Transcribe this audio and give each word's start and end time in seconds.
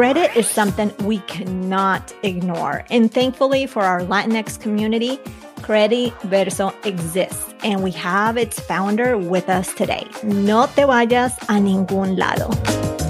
Credit 0.00 0.34
is 0.34 0.48
something 0.48 0.90
we 1.04 1.18
cannot 1.26 2.14
ignore. 2.22 2.86
And 2.88 3.12
thankfully 3.12 3.66
for 3.66 3.82
our 3.82 4.00
Latinx 4.00 4.58
community, 4.58 5.18
Crediverso 5.60 6.72
exists 6.86 7.52
and 7.62 7.82
we 7.82 7.90
have 7.90 8.38
its 8.38 8.58
founder 8.58 9.18
with 9.18 9.50
us 9.50 9.74
today. 9.74 10.06
No 10.22 10.64
te 10.74 10.84
vayas 10.84 11.36
a 11.50 11.60
ningún 11.60 12.16
lado. 12.16 13.09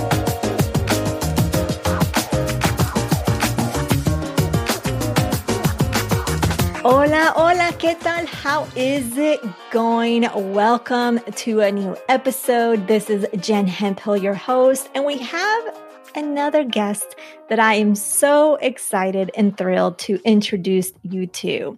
Hola, 6.83 7.31
hola, 7.35 7.71
¿qué 7.77 7.95
tal? 7.99 8.25
How 8.25 8.67
is 8.75 9.15
it 9.15 9.39
going? 9.69 10.27
Welcome 10.33 11.19
to 11.19 11.59
a 11.59 11.71
new 11.71 11.95
episode. 12.09 12.87
This 12.87 13.07
is 13.07 13.27
Jen 13.39 13.67
Hemphill, 13.67 14.17
your 14.17 14.33
host, 14.33 14.89
and 14.95 15.05
we 15.05 15.19
have 15.19 15.77
another 16.15 16.63
guest 16.63 17.15
that 17.49 17.59
I 17.59 17.75
am 17.75 17.95
so 17.95 18.55
excited 18.55 19.31
and 19.35 19.57
thrilled 19.57 19.99
to 19.99 20.19
introduce 20.25 20.93
you 21.03 21.27
to. 21.27 21.77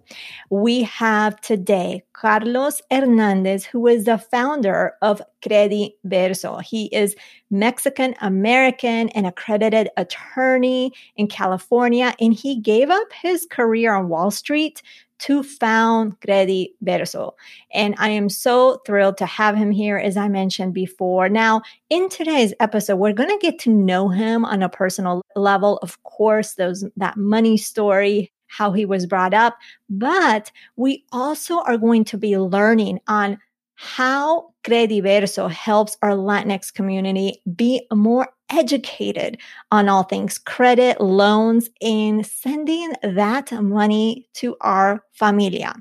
We 0.50 0.82
have 0.84 1.40
today 1.40 2.04
Carlos 2.12 2.80
Hernandez, 2.90 3.64
who 3.64 3.86
is 3.86 4.04
the 4.04 4.18
founder 4.18 4.94
of 5.02 5.22
Credit 5.42 5.92
Verso. 6.04 6.58
He 6.58 6.86
is 6.86 7.16
Mexican 7.50 8.14
American 8.20 9.08
and 9.10 9.26
accredited 9.26 9.88
attorney 9.96 10.92
in 11.16 11.28
California, 11.28 12.14
and 12.20 12.32
he 12.32 12.60
gave 12.60 12.90
up 12.90 13.08
his 13.12 13.46
career 13.50 13.94
on 13.94 14.08
Wall 14.08 14.30
Street 14.30 14.82
to 15.24 15.42
found 15.42 16.20
Credit 16.20 16.70
Verso. 16.82 17.34
And 17.72 17.94
I 17.98 18.10
am 18.10 18.28
so 18.28 18.82
thrilled 18.86 19.16
to 19.18 19.26
have 19.26 19.56
him 19.56 19.70
here, 19.70 19.96
as 19.96 20.18
I 20.18 20.28
mentioned 20.28 20.74
before. 20.74 21.30
Now, 21.30 21.62
in 21.88 22.10
today's 22.10 22.52
episode, 22.60 22.96
we're 22.96 23.14
going 23.14 23.30
to 23.30 23.38
get 23.40 23.58
to 23.60 23.70
know 23.70 24.10
him 24.10 24.44
on 24.44 24.62
a 24.62 24.68
personal 24.68 25.22
level. 25.34 25.78
Of 25.78 26.02
course, 26.02 26.54
those 26.54 26.84
that 26.96 27.16
money 27.16 27.56
story, 27.56 28.32
how 28.48 28.72
he 28.72 28.84
was 28.84 29.06
brought 29.06 29.32
up, 29.32 29.56
but 29.88 30.52
we 30.76 31.04
also 31.10 31.60
are 31.60 31.78
going 31.78 32.04
to 32.04 32.18
be 32.18 32.36
learning 32.36 33.00
on 33.08 33.38
how 33.76 34.52
Crediverso 34.62 35.50
helps 35.50 35.96
our 36.02 36.12
Latinx 36.12 36.72
community 36.72 37.40
be 37.56 37.86
more 37.92 38.28
educated 38.56 39.38
on 39.70 39.88
all 39.88 40.04
things 40.04 40.38
credit, 40.38 41.00
loans, 41.00 41.68
and 41.82 42.26
sending 42.26 42.92
that 43.02 43.52
money 43.52 44.28
to 44.34 44.56
our 44.60 45.02
familia. 45.12 45.74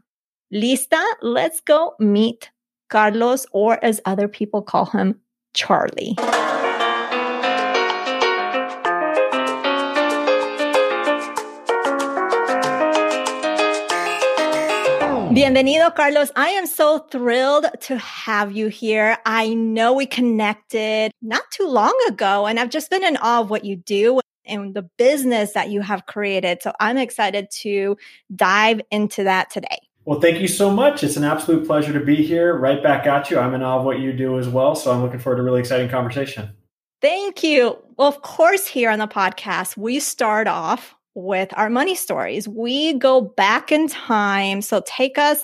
Lista, 0.54 1.02
let's 1.22 1.60
go 1.62 1.96
meet 2.00 2.50
Carlos, 2.90 3.48
or 3.52 3.84
as 3.84 4.00
other 4.06 4.28
people 4.28 4.62
call 4.62 4.86
him, 4.86 5.20
Charlie. 5.56 6.16
Bienvenido, 15.34 15.96
Carlos. 15.96 16.32
I 16.36 16.50
am 16.50 16.68
so 16.68 17.00
thrilled 17.10 17.66
to 17.82 17.98
have 17.98 18.56
you 18.56 18.68
here. 18.68 19.18
I 19.26 19.56
know 19.56 19.92
we 19.92 20.06
connected 20.06 21.12
not 21.24 21.42
too 21.50 21.68
long 21.68 21.98
ago, 22.08 22.46
and 22.46 22.60
I've 22.60 22.70
just 22.70 22.92
been 22.92 23.04
in 23.04 23.18
awe 23.18 23.42
of 23.42 23.50
what 23.50 23.66
you 23.66 23.76
do 23.76 24.20
and 24.46 24.76
the 24.76 24.84
business 24.84 25.54
that 25.54 25.72
you 25.72 25.82
have 25.82 26.06
created. 26.06 26.62
So 26.62 26.72
I'm 26.80 26.98
excited 26.98 27.50
to 27.62 27.98
dive 28.36 28.80
into 28.92 29.24
that 29.24 29.50
today. 29.50 29.80
Well, 30.06 30.22
thank 30.22 30.40
you 30.40 30.48
so 30.48 30.70
much. 30.70 31.04
It's 31.04 31.18
an 31.18 31.24
absolute 31.24 31.66
pleasure 31.66 31.94
to 31.94 32.06
be 32.06 32.18
here. 32.18 32.56
Right 32.56 32.84
back 32.84 33.08
at 33.08 33.32
you. 33.32 33.40
I'm 33.40 33.56
in 33.56 33.64
awe 33.64 33.80
of 33.80 33.86
what 33.86 33.98
you 33.98 34.14
do 34.14 34.38
as 34.38 34.48
well. 34.48 34.76
So 34.76 34.92
I'm 34.92 35.02
looking 35.02 35.18
forward 35.18 35.38
to 35.38 35.42
a 35.42 35.46
really 35.46 35.62
exciting 35.62 35.90
conversation. 35.90 36.52
Thank 37.02 37.42
you. 37.42 37.80
Well, 37.98 38.08
of 38.08 38.22
course, 38.22 38.68
here 38.68 38.92
on 38.92 39.00
the 39.00 39.08
podcast, 39.08 39.78
we 39.78 40.00
start 40.00 40.48
off 40.48 40.94
with 41.16 41.50
our 41.58 41.70
money 41.70 41.96
stories. 41.96 42.48
We 42.48 42.94
go 42.94 43.22
back 43.22 43.72
in 43.72 43.88
time. 43.88 44.62
So 44.62 44.82
take 44.86 45.18
us 45.18 45.44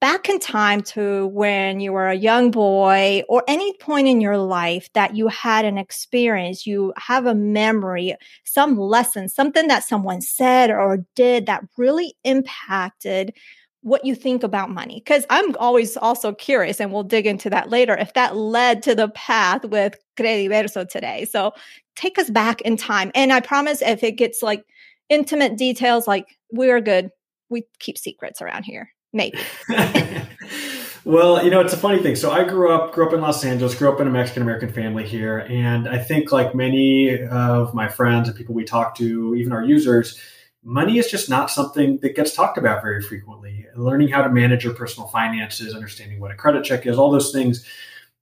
back 0.00 0.28
in 0.28 0.38
time 0.38 0.80
to 0.80 1.26
when 1.28 1.80
you 1.80 1.92
were 1.92 2.08
a 2.08 2.14
young 2.14 2.52
boy 2.52 3.22
or 3.28 3.42
any 3.48 3.72
point 3.78 4.06
in 4.06 4.20
your 4.20 4.38
life 4.38 4.88
that 4.92 5.16
you 5.16 5.26
had 5.26 5.64
an 5.64 5.76
experience, 5.76 6.66
you 6.66 6.92
have 6.96 7.26
a 7.26 7.34
memory, 7.34 8.14
some 8.44 8.78
lesson, 8.78 9.28
something 9.28 9.66
that 9.66 9.82
someone 9.82 10.20
said 10.20 10.70
or 10.70 11.04
did 11.16 11.46
that 11.46 11.64
really 11.76 12.14
impacted 12.22 13.34
what 13.82 14.04
you 14.04 14.14
think 14.14 14.42
about 14.42 14.70
money. 14.70 15.00
Because 15.04 15.24
I'm 15.30 15.56
always 15.56 15.96
also 15.96 16.32
curious, 16.32 16.80
and 16.80 16.92
we'll 16.92 17.04
dig 17.04 17.26
into 17.26 17.50
that 17.50 17.70
later, 17.70 17.96
if 17.96 18.14
that 18.14 18.36
led 18.36 18.82
to 18.84 18.94
the 18.94 19.08
path 19.08 19.64
with 19.64 19.96
Crediverso 20.16 20.88
today. 20.88 21.24
So 21.24 21.52
take 21.96 22.18
us 22.18 22.30
back 22.30 22.60
in 22.60 22.76
time. 22.76 23.10
And 23.14 23.32
I 23.32 23.40
promise 23.40 23.82
if 23.82 24.04
it 24.04 24.12
gets 24.12 24.42
like 24.42 24.64
intimate 25.08 25.56
details 25.56 26.06
like 26.06 26.38
we're 26.50 26.80
good. 26.80 27.10
We 27.50 27.64
keep 27.78 27.98
secrets 27.98 28.42
around 28.42 28.64
here. 28.64 28.90
Maybe. 29.12 29.38
well, 31.04 31.42
you 31.42 31.50
know, 31.50 31.60
it's 31.60 31.72
a 31.72 31.78
funny 31.78 32.02
thing. 32.02 32.14
So 32.14 32.30
I 32.30 32.44
grew 32.44 32.70
up 32.70 32.92
grew 32.92 33.06
up 33.06 33.14
in 33.14 33.20
Los 33.20 33.44
Angeles, 33.44 33.74
grew 33.74 33.90
up 33.90 34.00
in 34.00 34.06
a 34.06 34.10
Mexican 34.10 34.42
American 34.42 34.72
family 34.72 35.06
here, 35.06 35.38
and 35.48 35.88
I 35.88 35.98
think 35.98 36.30
like 36.30 36.54
many 36.54 37.26
of 37.26 37.72
my 37.72 37.88
friends 37.88 38.28
and 38.28 38.36
people 38.36 38.54
we 38.54 38.64
talk 38.64 38.94
to, 38.96 39.34
even 39.34 39.52
our 39.52 39.64
users, 39.64 40.20
money 40.62 40.98
is 40.98 41.10
just 41.10 41.30
not 41.30 41.50
something 41.50 41.98
that 42.02 42.14
gets 42.14 42.34
talked 42.34 42.58
about 42.58 42.82
very 42.82 43.00
frequently. 43.00 43.66
Learning 43.76 44.08
how 44.08 44.22
to 44.22 44.28
manage 44.28 44.64
your 44.64 44.74
personal 44.74 45.08
finances, 45.08 45.74
understanding 45.74 46.20
what 46.20 46.30
a 46.30 46.34
credit 46.34 46.64
check 46.64 46.86
is, 46.86 46.98
all 46.98 47.10
those 47.10 47.32
things 47.32 47.64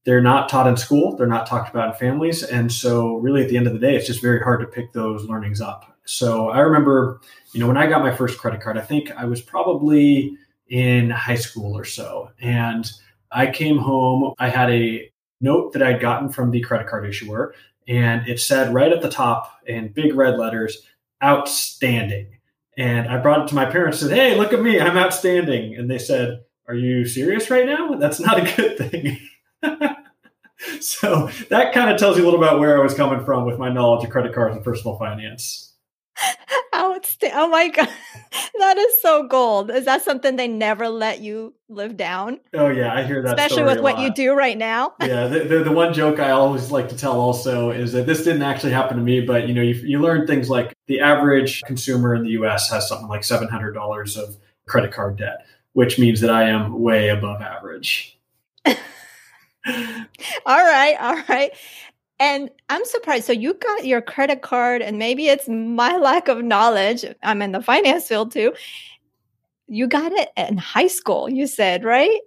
they're 0.05 0.23
not 0.23 0.49
taught 0.49 0.69
in 0.69 0.77
school 0.77 1.17
they're 1.17 1.27
not 1.27 1.47
talked 1.47 1.69
about 1.69 1.89
in 1.89 1.95
families 1.95 2.43
and 2.45 2.73
so 2.73 3.17
really 3.17 3.43
at 3.43 3.49
the 3.49 3.57
end 3.57 3.67
of 3.67 3.73
the 3.73 3.79
day 3.79 3.97
it's 3.97 4.07
just 4.07 4.23
very 4.23 4.41
hard 4.41 4.61
to 4.61 4.67
pick 4.67 4.93
those 4.93 5.25
learnings 5.25 5.61
up 5.61 5.96
so 6.07 6.49
I 6.49 6.61
remember, 6.61 7.21
you 7.53 7.61
know, 7.61 7.67
when 7.67 7.77
I 7.77 7.87
got 7.87 8.03
my 8.03 8.15
first 8.15 8.39
credit 8.39 8.61
card, 8.61 8.79
I 8.79 8.83
think 8.83 9.11
I 9.13 9.25
was 9.25 9.41
probably 9.41 10.37
in 10.69 11.11
high 11.11 11.37
school 11.37 11.77
or 11.77 11.85
so. 11.85 12.31
And 12.41 12.91
I 13.31 13.49
came 13.49 13.79
home, 13.79 14.33
I 14.39 14.49
had 14.49 14.71
a 14.71 15.11
note 15.41 15.73
that 15.73 15.83
I'd 15.83 16.01
gotten 16.01 16.29
from 16.29 16.51
the 16.51 16.61
credit 16.61 16.89
card 16.89 17.07
issuer, 17.07 17.55
and 17.89 18.27
it 18.29 18.41
said 18.41 18.73
right 18.73 18.93
at 18.93 19.03
the 19.03 19.11
top 19.11 19.61
in 19.67 19.89
big 19.89 20.15
red 20.15 20.39
letters, 20.39 20.83
outstanding. 21.23 22.39
And 22.79 23.09
I 23.09 23.19
brought 23.19 23.43
it 23.43 23.49
to 23.49 23.55
my 23.55 23.65
parents 23.65 24.01
and 24.03 24.11
said, 24.11 24.19
Hey, 24.19 24.39
look 24.39 24.53
at 24.53 24.63
me, 24.63 24.81
I'm 24.81 24.97
outstanding. 24.97 25.77
And 25.77 25.91
they 25.91 25.99
said, 25.99 26.45
Are 26.69 26.75
you 26.75 27.05
serious 27.07 27.51
right 27.51 27.67
now? 27.67 27.95
That's 27.95 28.21
not 28.21 28.39
a 28.39 28.57
good 28.57 28.79
thing. 28.79 29.19
so 30.81 31.31
that 31.49 31.73
kind 31.73 31.91
of 31.91 31.99
tells 31.99 32.17
you 32.17 32.25
a 32.25 32.27
little 32.27 32.43
about 32.43 32.61
where 32.61 32.79
I 32.79 32.83
was 32.83 32.95
coming 32.95 33.25
from 33.25 33.45
with 33.45 33.59
my 33.59 33.71
knowledge 33.71 34.05
of 34.05 34.11
credit 34.11 34.35
cards 34.35 34.57
and 34.57 34.65
personal 34.65 34.99
finance. 34.99 35.66
Outstanding. 36.75 37.39
Oh 37.39 37.49
my 37.49 37.69
God. 37.69 37.89
That 38.59 38.77
is 38.77 39.01
so 39.01 39.27
gold. 39.27 39.71
Is 39.71 39.85
that 39.85 40.03
something 40.03 40.37
they 40.37 40.49
never 40.49 40.89
let 40.89 41.21
you 41.21 41.55
live 41.69 41.97
down? 41.97 42.41
Oh, 42.53 42.69
yeah. 42.69 42.93
I 42.93 43.03
hear 43.03 43.23
that. 43.23 43.39
Especially 43.39 43.63
with 43.63 43.81
what 43.81 43.99
you 43.99 44.13
do 44.13 44.35
right 44.35 44.57
now. 44.57 44.95
yeah. 45.01 45.27
The, 45.27 45.41
the, 45.41 45.65
the, 45.65 45.73
one 45.73 45.95
joke 45.95 46.19
I 46.21 46.31
always 46.31 46.71
like 46.71 46.89
to 46.91 46.97
tell 46.97 47.19
also 47.19 47.71
is 47.71 47.93
that 47.93 48.07
this 48.07 48.25
didn't 48.25 48.43
actually 48.43 48.73
happen 48.73 48.97
to 48.97 49.03
me, 49.03 49.21
but 49.21 49.49
you 49.49 49.55
know, 49.55 49.63
you, 49.63 49.75
you 49.75 50.01
learn 50.01 50.27
things 50.27 50.51
like 50.51 50.75
the 50.87 51.01
average 51.01 51.63
consumer 51.63 52.15
in 52.15 52.25
the 52.25 52.31
US 52.31 52.71
has 52.71 52.89
something 52.89 53.09
like 53.09 53.23
$700 53.23 54.17
of 54.17 54.37
credit 54.67 54.93
card 54.93 55.17
debt, 55.17 55.47
which 55.73 55.99
means 55.99 56.21
that 56.21 56.31
I 56.31 56.45
am 56.45 56.81
way 56.81 57.09
above 57.09 57.41
average. 57.41 58.19
all 58.67 58.75
right. 60.47 60.97
All 61.01 61.23
right. 61.29 61.53
And 62.19 62.51
I'm 62.69 62.85
surprised. 62.85 63.27
So 63.27 63.33
you 63.33 63.55
got 63.55 63.85
your 63.85 64.01
credit 64.01 64.43
card, 64.43 64.83
and 64.83 64.99
maybe 64.99 65.29
it's 65.29 65.49
my 65.49 65.97
lack 65.99 66.29
of 66.29 66.43
knowledge. 66.43 67.05
I'm 67.23 67.43
in 67.43 67.53
the 67.53 67.63
finance 67.63 68.09
field 68.09 68.33
too. 68.33 68.55
You 69.69 69.89
got 69.89 70.13
it 70.13 70.29
in 70.37 70.59
high 70.59 70.87
school, 70.87 71.29
you 71.29 71.47
said, 71.47 71.85
right? 71.85 72.21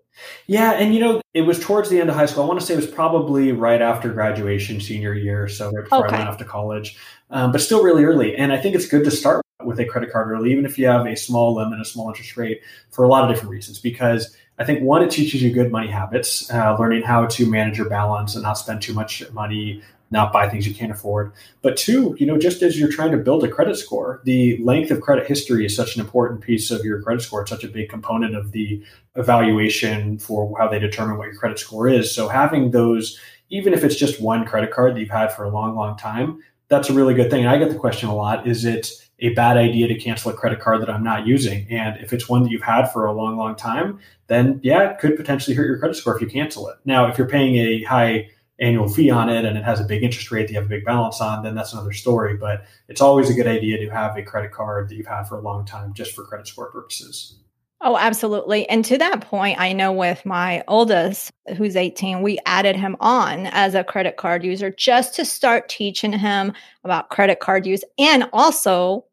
Yeah, 0.47 0.71
and 0.71 0.93
you 0.93 0.99
know, 0.99 1.21
it 1.33 1.43
was 1.43 1.59
towards 1.59 1.89
the 1.89 1.99
end 2.01 2.09
of 2.09 2.15
high 2.15 2.25
school. 2.25 2.43
I 2.43 2.47
want 2.47 2.59
to 2.59 2.65
say 2.65 2.73
it 2.73 2.77
was 2.77 2.87
probably 2.87 3.53
right 3.53 3.81
after 3.81 4.11
graduation, 4.11 4.81
senior 4.81 5.13
year, 5.13 5.47
so 5.47 5.71
right 5.71 5.83
before 5.83 6.05
okay. 6.05 6.15
I 6.15 6.19
went 6.19 6.29
off 6.29 6.37
to 6.39 6.45
college, 6.45 6.97
um, 7.29 7.53
but 7.53 7.61
still 7.61 7.83
really 7.83 8.03
early. 8.03 8.35
And 8.35 8.51
I 8.51 8.57
think 8.57 8.75
it's 8.75 8.87
good 8.87 9.05
to 9.05 9.11
start 9.11 9.41
with 9.63 9.79
a 9.79 9.85
credit 9.85 10.11
card 10.11 10.29
early, 10.29 10.51
even 10.51 10.65
if 10.65 10.77
you 10.77 10.87
have 10.87 11.05
a 11.05 11.15
small 11.15 11.55
limit, 11.55 11.79
a 11.79 11.85
small 11.85 12.09
interest 12.09 12.35
rate, 12.37 12.61
for 12.91 13.05
a 13.05 13.07
lot 13.07 13.23
of 13.23 13.29
different 13.29 13.51
reasons. 13.51 13.79
Because 13.79 14.35
I 14.59 14.65
think 14.65 14.83
one, 14.83 15.01
it 15.01 15.09
teaches 15.09 15.41
you 15.41 15.51
good 15.51 15.71
money 15.71 15.87
habits, 15.87 16.51
uh, 16.51 16.75
learning 16.77 17.03
how 17.03 17.25
to 17.27 17.49
manage 17.49 17.77
your 17.77 17.89
balance 17.89 18.35
and 18.35 18.43
not 18.43 18.53
spend 18.53 18.81
too 18.81 18.93
much 18.93 19.23
money 19.31 19.81
not 20.11 20.33
buy 20.33 20.49
things 20.49 20.67
you 20.67 20.73
can't 20.73 20.91
afford. 20.91 21.31
But 21.61 21.77
two, 21.77 22.15
you 22.19 22.25
know, 22.25 22.37
just 22.37 22.61
as 22.61 22.79
you're 22.79 22.91
trying 22.91 23.11
to 23.11 23.17
build 23.17 23.43
a 23.43 23.47
credit 23.47 23.77
score, 23.77 24.21
the 24.25 24.57
length 24.57 24.91
of 24.91 25.01
credit 25.01 25.27
history 25.27 25.65
is 25.65 25.75
such 25.75 25.95
an 25.95 26.01
important 26.01 26.41
piece 26.41 26.71
of 26.71 26.83
your 26.83 27.01
credit 27.01 27.21
score. 27.21 27.41
It's 27.41 27.51
such 27.51 27.63
a 27.63 27.67
big 27.67 27.89
component 27.89 28.35
of 28.35 28.51
the 28.51 28.81
evaluation 29.15 30.17
for 30.17 30.57
how 30.57 30.67
they 30.67 30.79
determine 30.79 31.17
what 31.17 31.25
your 31.25 31.35
credit 31.35 31.59
score 31.59 31.87
is. 31.87 32.13
So 32.13 32.27
having 32.27 32.71
those, 32.71 33.19
even 33.49 33.73
if 33.73 33.83
it's 33.83 33.95
just 33.95 34.21
one 34.21 34.45
credit 34.45 34.71
card 34.71 34.95
that 34.95 34.99
you've 34.99 35.09
had 35.09 35.31
for 35.31 35.43
a 35.43 35.49
long, 35.49 35.75
long 35.75 35.97
time, 35.97 36.41
that's 36.69 36.89
a 36.89 36.93
really 36.93 37.13
good 37.13 37.29
thing. 37.29 37.41
And 37.41 37.49
I 37.49 37.57
get 37.57 37.69
the 37.69 37.79
question 37.79 38.09
a 38.09 38.15
lot: 38.15 38.47
Is 38.47 38.65
it 38.65 38.89
a 39.21 39.33
bad 39.33 39.57
idea 39.57 39.87
to 39.87 39.95
cancel 39.95 40.31
a 40.31 40.33
credit 40.33 40.59
card 40.59 40.81
that 40.81 40.89
I'm 40.89 41.03
not 41.03 41.27
using? 41.27 41.67
And 41.69 41.97
if 42.01 42.13
it's 42.13 42.29
one 42.29 42.43
that 42.43 42.51
you've 42.51 42.61
had 42.61 42.87
for 42.87 43.05
a 43.05 43.13
long, 43.13 43.37
long 43.37 43.55
time, 43.55 43.99
then 44.27 44.59
yeah, 44.63 44.91
it 44.91 44.99
could 44.99 45.15
potentially 45.15 45.55
hurt 45.55 45.67
your 45.67 45.79
credit 45.79 45.95
score 45.95 46.15
if 46.15 46.21
you 46.21 46.27
cancel 46.27 46.67
it. 46.69 46.77
Now, 46.85 47.07
if 47.07 47.17
you're 47.17 47.27
paying 47.27 47.55
a 47.55 47.83
high 47.83 48.29
annual 48.59 48.89
fee 48.89 49.09
on 49.09 49.29
it 49.29 49.45
and 49.45 49.57
it 49.57 49.63
has 49.63 49.79
a 49.79 49.85
big 49.85 50.03
interest 50.03 50.31
rate 50.31 50.47
that 50.47 50.53
you 50.53 50.59
have 50.59 50.65
a 50.65 50.69
big 50.69 50.85
balance 50.85 51.21
on, 51.21 51.43
then 51.43 51.55
that's 51.55 51.73
another 51.73 51.93
story. 51.93 52.35
But 52.37 52.65
it's 52.87 53.01
always 53.01 53.29
a 53.29 53.33
good 53.33 53.47
idea 53.47 53.77
to 53.79 53.89
have 53.89 54.17
a 54.17 54.23
credit 54.23 54.51
card 54.51 54.89
that 54.89 54.95
you've 54.95 55.07
had 55.07 55.23
for 55.23 55.37
a 55.37 55.41
long 55.41 55.65
time 55.65 55.93
just 55.93 56.13
for 56.13 56.23
credit 56.25 56.47
score 56.47 56.71
purposes. 56.71 57.39
Oh, 57.81 57.95
absolutely. 57.95 58.67
And 58.67 58.83
to 58.85 58.97
that 58.97 59.21
point, 59.21 59.57
I 59.57 59.71
know 59.71 59.93
with 59.93 60.25
my 60.25 60.63
oldest, 60.67 61.31
who's 61.55 61.77
18, 61.77 62.21
we 62.21 62.37
added 62.45 62.75
him 62.75 62.97
on 62.99 63.45
as 63.47 63.73
a 63.73 63.85
credit 63.85 64.17
card 64.17 64.43
user 64.43 64.69
just 64.69 65.15
to 65.15 65.23
start 65.23 65.69
teaching 65.69 66.11
him 66.11 66.51
about 66.83 67.09
credit 67.09 67.39
card 67.39 67.65
use 67.65 67.85
and 67.97 68.27
also 68.33 69.05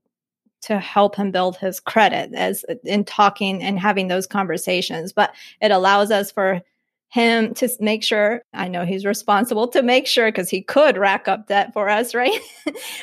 to 0.66 0.80
help 0.80 1.14
him 1.14 1.30
build 1.30 1.56
his 1.56 1.78
credit 1.78 2.34
as 2.34 2.64
in 2.82 3.04
talking 3.04 3.62
and 3.62 3.78
having 3.78 4.08
those 4.08 4.26
conversations. 4.26 5.12
But 5.12 5.32
it 5.60 5.70
allows 5.70 6.10
us 6.10 6.32
for 6.32 6.60
him 7.08 7.54
to 7.54 7.68
make 7.78 8.02
sure 8.02 8.42
I 8.52 8.66
know 8.66 8.84
he's 8.84 9.06
responsible 9.06 9.68
to 9.68 9.82
make 9.82 10.08
sure 10.08 10.26
because 10.26 10.50
he 10.50 10.62
could 10.62 10.96
rack 10.96 11.28
up 11.28 11.46
debt 11.46 11.72
for 11.72 11.88
us, 11.88 12.14
right? 12.16 12.38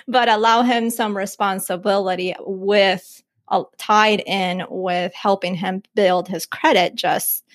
but 0.07 0.27
allow 0.27 0.61
him 0.61 0.89
some 0.89 1.15
responsibility 1.15 2.35
with 2.41 3.23
uh, 3.47 3.63
tied 3.77 4.21
in 4.25 4.63
with 4.69 5.13
helping 5.13 5.55
him 5.55 5.83
build 5.95 6.27
his 6.27 6.45
credit 6.45 6.95
just 6.95 7.45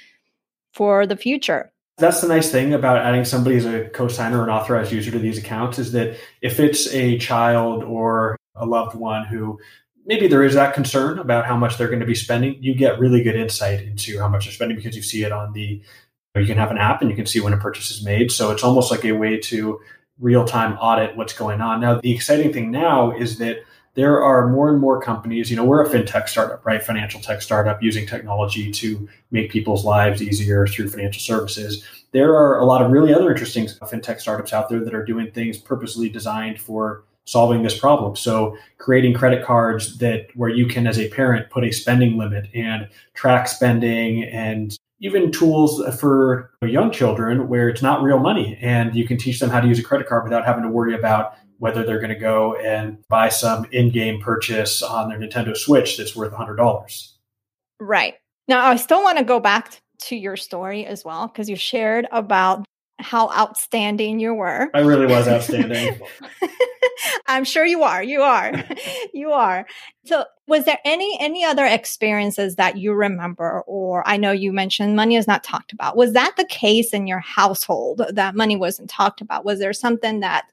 for 0.72 1.06
the 1.06 1.16
future. 1.16 1.70
That's 1.98 2.22
the 2.22 2.28
nice 2.28 2.50
thing 2.50 2.72
about 2.72 2.98
adding 2.98 3.24
somebody 3.24 3.56
as 3.56 3.66
a 3.66 3.88
co-signer 3.90 4.40
or 4.40 4.44
an 4.44 4.50
authorized 4.50 4.92
user 4.92 5.10
to 5.10 5.18
these 5.18 5.36
accounts 5.36 5.78
is 5.78 5.92
that 5.92 6.16
if 6.40 6.60
it's 6.60 6.86
a 6.94 7.18
child 7.18 7.82
or 7.82 8.38
a 8.54 8.66
loved 8.66 8.94
one 8.94 9.24
who 9.26 9.58
maybe 10.08 10.26
there 10.26 10.42
is 10.42 10.54
that 10.54 10.74
concern 10.74 11.18
about 11.18 11.46
how 11.46 11.56
much 11.56 11.76
they're 11.76 11.88
going 11.88 12.00
to 12.00 12.06
be 12.06 12.14
spending, 12.14 12.56
you 12.60 12.74
get 12.74 12.98
really 12.98 13.22
good 13.22 13.36
insight 13.36 13.82
into 13.82 14.18
how 14.18 14.26
much 14.26 14.46
they're 14.46 14.52
spending 14.52 14.76
because 14.76 14.96
you 14.96 15.02
see 15.02 15.22
it 15.22 15.30
on 15.30 15.52
the 15.52 15.80
you 16.34 16.46
can 16.46 16.58
have 16.58 16.70
an 16.70 16.78
app 16.78 17.00
and 17.00 17.10
you 17.10 17.16
can 17.16 17.26
see 17.26 17.40
when 17.40 17.52
a 17.52 17.56
purchase 17.56 17.90
is 17.90 18.04
made. 18.04 18.30
So 18.30 18.52
it's 18.52 18.62
almost 18.62 18.92
like 18.92 19.04
a 19.04 19.12
way 19.12 19.38
to 19.38 19.80
real 20.20 20.44
time 20.44 20.74
audit 20.78 21.16
what's 21.16 21.32
going 21.32 21.60
on. 21.60 21.80
Now, 21.80 22.00
the 22.00 22.14
exciting 22.14 22.52
thing 22.52 22.70
now 22.70 23.16
is 23.16 23.38
that 23.38 23.58
there 23.94 24.22
are 24.22 24.48
more 24.48 24.68
and 24.68 24.78
more 24.78 25.00
companies, 25.00 25.50
you 25.50 25.56
know, 25.56 25.64
we're 25.64 25.84
a 25.84 25.88
fintech 25.88 26.28
startup, 26.28 26.64
right? 26.64 26.82
Financial 26.82 27.20
tech 27.20 27.42
startup 27.42 27.82
using 27.82 28.06
technology 28.06 28.70
to 28.70 29.08
make 29.32 29.50
people's 29.50 29.84
lives 29.84 30.22
easier 30.22 30.66
through 30.68 30.88
financial 30.88 31.20
services. 31.20 31.84
There 32.12 32.36
are 32.36 32.60
a 32.60 32.64
lot 32.64 32.82
of 32.82 32.92
really 32.92 33.12
other 33.12 33.30
interesting 33.30 33.66
fintech 33.66 34.20
startups 34.20 34.52
out 34.52 34.68
there 34.68 34.84
that 34.84 34.94
are 34.94 35.04
doing 35.04 35.32
things 35.32 35.58
purposely 35.58 36.08
designed 36.08 36.60
for 36.60 37.02
solving 37.28 37.62
this 37.62 37.78
problem. 37.78 38.16
So 38.16 38.56
creating 38.78 39.12
credit 39.12 39.44
cards 39.44 39.98
that 39.98 40.28
where 40.34 40.48
you 40.48 40.66
can 40.66 40.86
as 40.86 40.98
a 40.98 41.10
parent 41.10 41.50
put 41.50 41.62
a 41.62 41.70
spending 41.70 42.16
limit 42.16 42.48
and 42.54 42.88
track 43.12 43.48
spending 43.48 44.24
and 44.24 44.74
even 45.00 45.30
tools 45.30 45.82
for 46.00 46.50
young 46.62 46.90
children 46.90 47.46
where 47.48 47.68
it's 47.68 47.82
not 47.82 48.02
real 48.02 48.18
money 48.18 48.58
and 48.62 48.94
you 48.94 49.06
can 49.06 49.18
teach 49.18 49.40
them 49.40 49.50
how 49.50 49.60
to 49.60 49.68
use 49.68 49.78
a 49.78 49.82
credit 49.82 50.08
card 50.08 50.24
without 50.24 50.46
having 50.46 50.62
to 50.62 50.70
worry 50.70 50.94
about 50.94 51.34
whether 51.58 51.84
they're 51.84 52.00
going 52.00 52.08
to 52.08 52.18
go 52.18 52.56
and 52.56 52.98
buy 53.08 53.28
some 53.28 53.66
in-game 53.72 54.20
purchase 54.22 54.82
on 54.82 55.10
their 55.10 55.18
Nintendo 55.18 55.54
Switch 55.54 55.98
that's 55.98 56.16
worth 56.16 56.32
$100. 56.32 57.12
Right. 57.78 58.14
Now 58.48 58.66
I 58.66 58.76
still 58.76 59.02
want 59.02 59.18
to 59.18 59.24
go 59.24 59.38
back 59.38 59.80
to 60.04 60.16
your 60.16 60.36
story 60.36 60.86
as 60.86 61.04
well 61.04 61.26
because 61.26 61.50
you 61.50 61.56
shared 61.56 62.06
about 62.10 62.64
how 63.00 63.30
outstanding 63.30 64.18
you 64.18 64.34
were. 64.34 64.70
I 64.74 64.80
really 64.80 65.06
was 65.06 65.28
outstanding. 65.28 66.00
I'm 67.26 67.44
sure 67.44 67.64
you 67.64 67.82
are. 67.82 68.02
You 68.02 68.22
are. 68.22 68.52
you 69.14 69.32
are. 69.32 69.66
So, 70.04 70.24
was 70.46 70.64
there 70.64 70.78
any 70.84 71.16
any 71.20 71.44
other 71.44 71.66
experiences 71.66 72.56
that 72.56 72.76
you 72.78 72.92
remember 72.92 73.62
or 73.66 74.06
I 74.06 74.16
know 74.16 74.32
you 74.32 74.52
mentioned 74.52 74.96
money 74.96 75.16
is 75.16 75.26
not 75.26 75.44
talked 75.44 75.72
about. 75.72 75.96
Was 75.96 76.12
that 76.14 76.34
the 76.36 76.46
case 76.46 76.92
in 76.92 77.06
your 77.06 77.20
household 77.20 78.02
that 78.10 78.34
money 78.34 78.56
wasn't 78.56 78.90
talked 78.90 79.20
about? 79.20 79.44
Was 79.44 79.58
there 79.58 79.72
something 79.72 80.20
that 80.20 80.46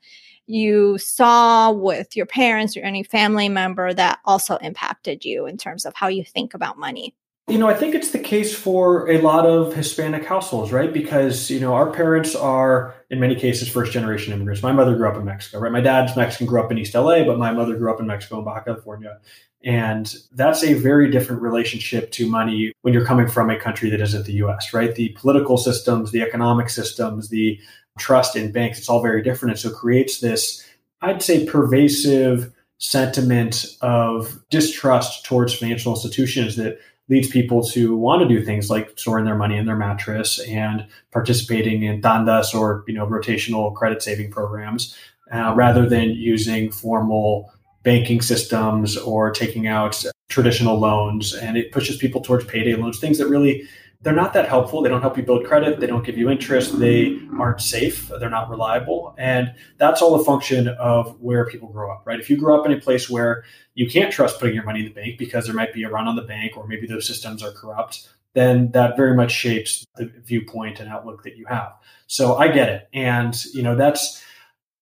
you 0.48 0.98
saw 0.98 1.72
with 1.72 2.16
your 2.16 2.26
parents 2.26 2.78
or 2.78 2.82
any 2.82 3.04
family 3.04 3.50
member 3.50 3.94
that 3.94 4.20
also 4.26 4.58
impacted 4.58 5.26
you 5.26 5.46
in 5.48 5.58
terms 5.58 5.86
of 5.86 5.96
how 5.96 6.08
you 6.08 6.24
think 6.24 6.54
about 6.54 6.78
money? 6.78 7.16
You 7.48 7.60
know, 7.60 7.68
I 7.68 7.76
think 7.76 7.94
it's 7.94 8.10
the 8.10 8.18
case 8.18 8.56
for 8.56 9.08
a 9.08 9.22
lot 9.22 9.46
of 9.46 9.76
Hispanic 9.76 10.26
households, 10.26 10.72
right? 10.72 10.92
Because, 10.92 11.52
you 11.52 11.60
know, 11.60 11.76
our 11.76 11.92
parents 11.92 12.36
are, 12.36 12.96
in 13.12 13.20
many 13.20 13.36
cases, 13.36 13.70
first 13.70 13.92
generation 13.92 14.34
immigrants. 14.34 14.64
My 14.64 14.72
mother 14.72 14.96
grew 14.96 15.08
up 15.08 15.16
in 15.16 15.26
Mexico, 15.26 15.60
right? 15.60 15.72
My 15.72 15.82
dad's 15.82 16.16
Mexican, 16.16 16.48
grew 16.48 16.60
up 16.60 16.72
in 16.72 16.80
East 16.80 16.96
LA, 16.96 17.24
but 17.24 17.38
my 17.38 17.52
mother 17.52 17.76
grew 17.76 17.94
up 17.94 18.00
in 18.00 18.08
Mexico 18.08 18.40
in 18.40 18.46
Baja 18.46 18.62
California. 18.62 19.20
And 19.64 20.12
that's 20.32 20.64
a 20.64 20.74
very 20.74 21.12
different 21.12 21.44
relationship 21.44 22.12
to 22.14 22.28
money 22.28 22.74
when 22.82 22.96
you're 22.96 23.06
coming 23.06 23.28
from 23.28 23.52
a 23.52 23.60
country 23.60 23.92
that 23.92 24.02
isn't 24.02 24.26
the 24.26 24.44
US, 24.46 24.74
right? 24.74 24.96
The 24.96 25.10
political 25.10 25.58
systems, 25.58 26.12
the 26.12 26.24
economic 26.24 26.72
systems, 26.72 27.30
the 27.30 27.60
trust 28.00 28.36
in 28.36 28.52
banks, 28.52 28.80
it's 28.80 28.90
all 28.90 29.04
very 29.04 29.22
different. 29.22 29.52
And 29.52 29.60
so 29.60 29.70
it 29.70 29.76
creates 29.76 30.20
this, 30.20 30.66
I'd 31.02 31.22
say, 31.22 31.46
pervasive 31.46 32.52
sentiment 32.80 33.68
of 33.82 34.44
distrust 34.50 35.26
towards 35.26 35.54
financial 35.54 35.94
institutions 35.94 36.56
that 36.56 36.80
leads 37.08 37.30
people 37.30 37.64
to 37.64 37.96
want 37.96 38.22
to 38.22 38.28
do 38.28 38.44
things 38.44 38.70
like 38.70 38.98
storing 38.98 39.26
their 39.26 39.36
money 39.36 39.58
in 39.58 39.66
their 39.66 39.76
mattress 39.76 40.40
and 40.48 40.88
participating 41.12 41.84
in 41.84 42.02
tandas 42.02 42.54
or 42.54 42.84
you 42.88 42.94
know 42.94 43.06
rotational 43.06 43.74
credit 43.76 44.02
saving 44.02 44.32
programs 44.32 44.96
uh, 45.32 45.54
rather 45.56 45.88
than 45.88 46.10
using 46.10 46.72
formal 46.72 47.52
banking 47.84 48.22
systems 48.22 48.98
or 48.98 49.32
taking 49.32 49.68
out 49.68 50.04
traditional 50.28 50.78
loans. 50.78 51.34
And 51.34 51.56
it 51.56 51.72
pushes 51.72 51.98
people 51.98 52.22
towards 52.22 52.46
payday 52.46 52.76
loans 52.76 53.00
things 53.00 53.20
that 53.20 53.28
really 53.28 53.68
they're 54.06 54.14
not 54.14 54.34
that 54.34 54.48
helpful. 54.48 54.84
They 54.84 54.90
don't 54.90 55.02
help 55.02 55.18
you 55.18 55.24
build 55.24 55.48
credit. 55.48 55.80
They 55.80 55.88
don't 55.88 56.06
give 56.06 56.16
you 56.16 56.30
interest. 56.30 56.78
They 56.78 57.20
aren't 57.40 57.60
safe. 57.60 58.08
They're 58.20 58.30
not 58.30 58.52
reliable. 58.52 59.16
And 59.18 59.56
that's 59.80 60.00
all 60.00 60.14
a 60.14 60.24
function 60.24 60.68
of 60.68 61.20
where 61.20 61.48
people 61.48 61.70
grow 61.70 61.92
up, 61.92 62.04
right? 62.06 62.20
If 62.20 62.30
you 62.30 62.38
grow 62.38 62.60
up 62.60 62.68
in 62.68 62.72
a 62.72 62.80
place 62.80 63.10
where 63.10 63.46
you 63.74 63.90
can't 63.90 64.14
trust 64.14 64.40
putting 64.40 64.54
your 64.54 64.64
money 64.64 64.82
in 64.82 64.86
the 64.86 64.94
bank 64.94 65.18
because 65.18 65.48
there 65.48 65.56
might 65.56 65.74
be 65.74 65.82
a 65.82 65.90
run 65.90 66.08
on 66.08 66.16
the 66.16 66.22
bank 66.22 66.56
or 66.56 66.68
maybe 66.68 66.86
those 66.86 67.08
systems 67.08 67.42
are 67.42 67.52
corrupt, 67.52 68.08
then 68.34 68.70
that 68.74 68.96
very 68.96 69.16
much 69.16 69.32
shapes 69.32 69.84
the 69.96 70.06
viewpoint 70.24 70.80
and 70.80 70.88
outlook 70.88 71.24
that 71.24 71.36
you 71.36 71.48
have. 71.48 71.74
So 72.06 72.36
I 72.36 72.50
get 72.50 72.70
it. 72.70 72.88
And, 72.94 73.36
you 73.56 73.64
know, 73.64 73.76
that's 73.76 74.24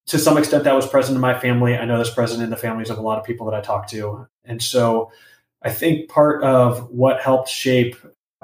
to 0.08 0.20
some 0.20 0.38
extent 0.38 0.65
that 0.65 0.75
was 0.75 0.86
present 0.86 1.15
in 1.15 1.22
my 1.22 1.39
family. 1.39 1.77
I 1.77 1.86
know 1.86 1.96
that's 1.96 2.10
present 2.10 2.44
in 2.44 2.50
the 2.50 2.58
families 2.58 2.89
of 2.89 2.98
a 2.98 3.01
lot 3.01 3.20
of 3.20 3.24
people 3.24 3.50
that 3.50 3.56
I 3.56 3.62
talk 3.62 3.88
to. 3.92 4.27
And 4.44 4.62
so 4.62 5.13
I 5.62 5.70
think 5.70 6.10
part 6.10 6.44
of 6.44 6.89
what 6.89 7.22
helped 7.22 7.48
shape 7.48 7.96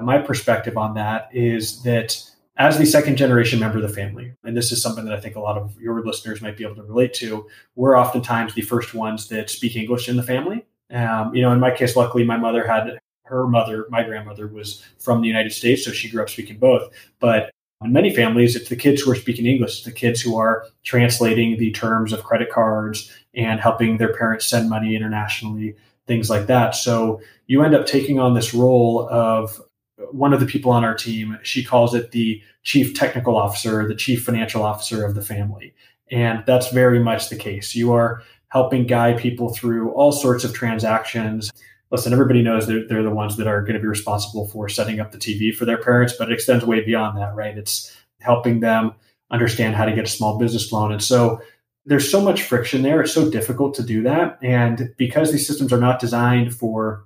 my 0.02 0.18
perspective 0.18 0.76
on 0.76 0.94
that 0.94 1.28
is 1.32 1.82
that 1.82 2.22
as 2.56 2.78
the 2.78 2.84
second 2.84 3.16
generation 3.16 3.58
member 3.58 3.78
of 3.78 3.82
the 3.82 3.88
family, 3.88 4.34
and 4.44 4.56
this 4.56 4.70
is 4.70 4.82
something 4.82 5.04
that 5.06 5.14
I 5.14 5.20
think 5.20 5.36
a 5.36 5.40
lot 5.40 5.56
of 5.56 5.80
your 5.80 6.04
listeners 6.04 6.42
might 6.42 6.56
be 6.56 6.64
able 6.64 6.76
to 6.76 6.82
relate 6.82 7.14
to, 7.14 7.46
we're 7.74 7.98
oftentimes 7.98 8.54
the 8.54 8.62
first 8.62 8.92
ones 8.92 9.28
that 9.28 9.48
speak 9.48 9.76
English 9.76 10.08
in 10.08 10.16
the 10.16 10.22
family. 10.22 10.66
Um, 10.90 11.34
you 11.34 11.40
know, 11.40 11.52
in 11.52 11.60
my 11.60 11.74
case, 11.74 11.96
luckily, 11.96 12.24
my 12.24 12.36
mother 12.36 12.66
had 12.66 12.98
her 13.24 13.46
mother, 13.46 13.86
my 13.88 14.02
grandmother, 14.02 14.46
was 14.48 14.84
from 14.98 15.22
the 15.22 15.28
United 15.28 15.52
States, 15.52 15.84
so 15.84 15.92
she 15.92 16.10
grew 16.10 16.22
up 16.22 16.28
speaking 16.28 16.58
both. 16.58 16.92
But 17.18 17.50
in 17.82 17.92
many 17.92 18.14
families, 18.14 18.56
it's 18.56 18.68
the 18.68 18.76
kids 18.76 19.00
who 19.00 19.10
are 19.10 19.16
speaking 19.16 19.46
English, 19.46 19.76
it's 19.76 19.84
the 19.84 19.92
kids 19.92 20.20
who 20.20 20.36
are 20.36 20.66
translating 20.84 21.56
the 21.56 21.70
terms 21.70 22.12
of 22.12 22.24
credit 22.24 22.50
cards 22.50 23.10
and 23.34 23.58
helping 23.58 23.96
their 23.96 24.12
parents 24.12 24.44
send 24.46 24.68
money 24.68 24.94
internationally, 24.94 25.76
things 26.06 26.28
like 26.28 26.46
that. 26.48 26.74
So 26.74 27.22
you 27.46 27.62
end 27.62 27.74
up 27.74 27.86
taking 27.86 28.18
on 28.18 28.34
this 28.34 28.52
role 28.52 29.08
of 29.08 29.62
one 30.10 30.32
of 30.32 30.40
the 30.40 30.46
people 30.46 30.70
on 30.72 30.84
our 30.84 30.94
team, 30.94 31.38
she 31.42 31.64
calls 31.64 31.94
it 31.94 32.10
the 32.10 32.42
chief 32.62 32.94
technical 32.94 33.36
officer, 33.36 33.86
the 33.86 33.94
chief 33.94 34.24
financial 34.24 34.62
officer 34.62 35.04
of 35.04 35.14
the 35.14 35.22
family. 35.22 35.74
And 36.10 36.42
that's 36.46 36.70
very 36.70 36.98
much 36.98 37.28
the 37.28 37.36
case. 37.36 37.74
You 37.74 37.92
are 37.92 38.22
helping 38.48 38.86
guide 38.86 39.18
people 39.18 39.54
through 39.54 39.92
all 39.92 40.12
sorts 40.12 40.44
of 40.44 40.52
transactions. 40.52 41.52
Listen, 41.90 42.12
everybody 42.12 42.42
knows 42.42 42.66
they're, 42.66 42.86
they're 42.86 43.02
the 43.02 43.10
ones 43.10 43.36
that 43.36 43.46
are 43.46 43.62
going 43.62 43.74
to 43.74 43.80
be 43.80 43.86
responsible 43.86 44.48
for 44.48 44.68
setting 44.68 45.00
up 45.00 45.12
the 45.12 45.18
TV 45.18 45.54
for 45.54 45.64
their 45.64 45.78
parents, 45.78 46.14
but 46.18 46.30
it 46.30 46.34
extends 46.34 46.64
way 46.64 46.84
beyond 46.84 47.16
that, 47.18 47.34
right? 47.34 47.56
It's 47.56 47.96
helping 48.20 48.60
them 48.60 48.92
understand 49.30 49.76
how 49.76 49.84
to 49.84 49.94
get 49.94 50.04
a 50.04 50.08
small 50.08 50.38
business 50.38 50.72
loan. 50.72 50.92
And 50.92 51.02
so 51.02 51.40
there's 51.86 52.10
so 52.10 52.20
much 52.20 52.42
friction 52.42 52.82
there. 52.82 53.00
It's 53.00 53.12
so 53.12 53.30
difficult 53.30 53.74
to 53.76 53.82
do 53.82 54.02
that. 54.02 54.38
And 54.42 54.92
because 54.96 55.32
these 55.32 55.46
systems 55.46 55.72
are 55.72 55.80
not 55.80 56.00
designed 56.00 56.54
for 56.54 57.04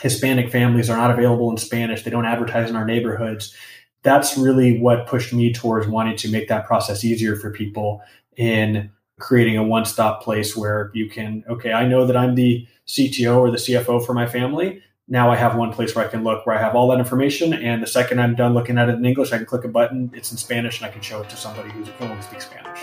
Hispanic 0.00 0.50
families 0.50 0.88
are 0.88 0.96
not 0.96 1.10
available 1.10 1.50
in 1.50 1.56
Spanish. 1.56 2.02
They 2.02 2.10
don't 2.10 2.26
advertise 2.26 2.70
in 2.70 2.76
our 2.76 2.84
neighborhoods. 2.84 3.54
That's 4.02 4.38
really 4.38 4.80
what 4.80 5.06
pushed 5.06 5.32
me 5.32 5.52
towards 5.52 5.88
wanting 5.88 6.16
to 6.18 6.30
make 6.30 6.48
that 6.48 6.66
process 6.66 7.04
easier 7.04 7.34
for 7.34 7.50
people 7.50 8.00
in 8.36 8.90
creating 9.18 9.56
a 9.56 9.64
one 9.64 9.84
stop 9.84 10.22
place 10.22 10.56
where 10.56 10.92
you 10.94 11.10
can, 11.10 11.44
okay, 11.48 11.72
I 11.72 11.86
know 11.86 12.06
that 12.06 12.16
I'm 12.16 12.36
the 12.36 12.66
CTO 12.86 13.38
or 13.38 13.50
the 13.50 13.56
CFO 13.56 14.04
for 14.06 14.14
my 14.14 14.26
family. 14.26 14.80
Now 15.08 15.30
I 15.30 15.36
have 15.36 15.56
one 15.56 15.72
place 15.72 15.94
where 15.94 16.06
I 16.06 16.08
can 16.08 16.22
look 16.22 16.46
where 16.46 16.56
I 16.56 16.60
have 16.60 16.76
all 16.76 16.88
that 16.88 16.98
information. 16.98 17.52
And 17.52 17.82
the 17.82 17.86
second 17.86 18.20
I'm 18.20 18.36
done 18.36 18.54
looking 18.54 18.78
at 18.78 18.88
it 18.88 18.94
in 18.94 19.04
English, 19.04 19.32
I 19.32 19.38
can 19.38 19.46
click 19.46 19.64
a 19.64 19.68
button, 19.68 20.12
it's 20.14 20.30
in 20.30 20.38
Spanish, 20.38 20.78
and 20.80 20.88
I 20.88 20.92
can 20.92 21.02
show 21.02 21.22
it 21.22 21.30
to 21.30 21.36
somebody 21.36 21.70
who's 21.70 21.88
who 21.88 22.04
only 22.04 22.22
speaks 22.22 22.46
Spanish. 22.46 22.80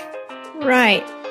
Right. 0.56 1.25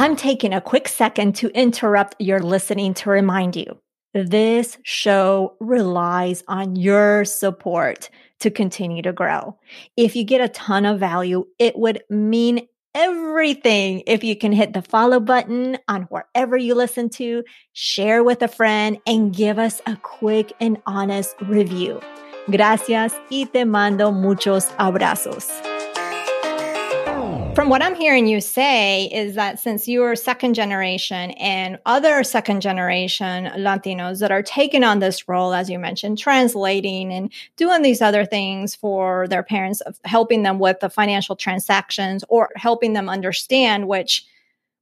I'm 0.00 0.14
taking 0.14 0.54
a 0.54 0.60
quick 0.60 0.86
second 0.86 1.34
to 1.36 1.48
interrupt 1.48 2.14
your 2.20 2.38
listening 2.38 2.94
to 2.94 3.10
remind 3.10 3.56
you 3.56 3.78
this 4.14 4.78
show 4.84 5.56
relies 5.58 6.44
on 6.46 6.76
your 6.76 7.24
support 7.24 8.08
to 8.38 8.48
continue 8.48 9.02
to 9.02 9.12
grow. 9.12 9.58
If 9.96 10.14
you 10.14 10.22
get 10.22 10.40
a 10.40 10.50
ton 10.50 10.86
of 10.86 11.00
value, 11.00 11.46
it 11.58 11.76
would 11.76 12.04
mean 12.08 12.68
everything 12.94 14.04
if 14.06 14.22
you 14.22 14.36
can 14.36 14.52
hit 14.52 14.72
the 14.72 14.82
follow 14.82 15.18
button 15.18 15.78
on 15.88 16.02
wherever 16.02 16.56
you 16.56 16.76
listen 16.76 17.10
to, 17.10 17.42
share 17.72 18.22
with 18.22 18.40
a 18.42 18.48
friend, 18.48 18.98
and 19.04 19.34
give 19.34 19.58
us 19.58 19.82
a 19.84 19.96
quick 19.96 20.52
and 20.60 20.80
honest 20.86 21.34
review. 21.40 22.00
Gracias 22.48 23.12
y 23.32 23.48
te 23.52 23.64
mando 23.64 24.12
muchos 24.12 24.68
abrazos 24.78 25.77
from 27.58 27.70
what 27.70 27.82
I'm 27.82 27.96
hearing 27.96 28.28
you 28.28 28.40
say 28.40 29.06
is 29.06 29.34
that 29.34 29.58
since 29.58 29.88
you're 29.88 30.14
second 30.14 30.54
generation 30.54 31.32
and 31.32 31.76
other 31.86 32.22
second 32.22 32.60
generation 32.60 33.46
Latinos 33.46 34.20
that 34.20 34.30
are 34.30 34.44
taking 34.44 34.84
on 34.84 35.00
this 35.00 35.28
role, 35.28 35.52
as 35.52 35.68
you 35.68 35.76
mentioned, 35.76 36.18
translating 36.18 37.12
and 37.12 37.32
doing 37.56 37.82
these 37.82 38.00
other 38.00 38.24
things 38.24 38.76
for 38.76 39.26
their 39.26 39.42
parents, 39.42 39.82
helping 40.04 40.44
them 40.44 40.60
with 40.60 40.78
the 40.78 40.88
financial 40.88 41.34
transactions 41.34 42.22
or 42.28 42.50
helping 42.54 42.92
them 42.92 43.08
understand, 43.08 43.88
which 43.88 44.24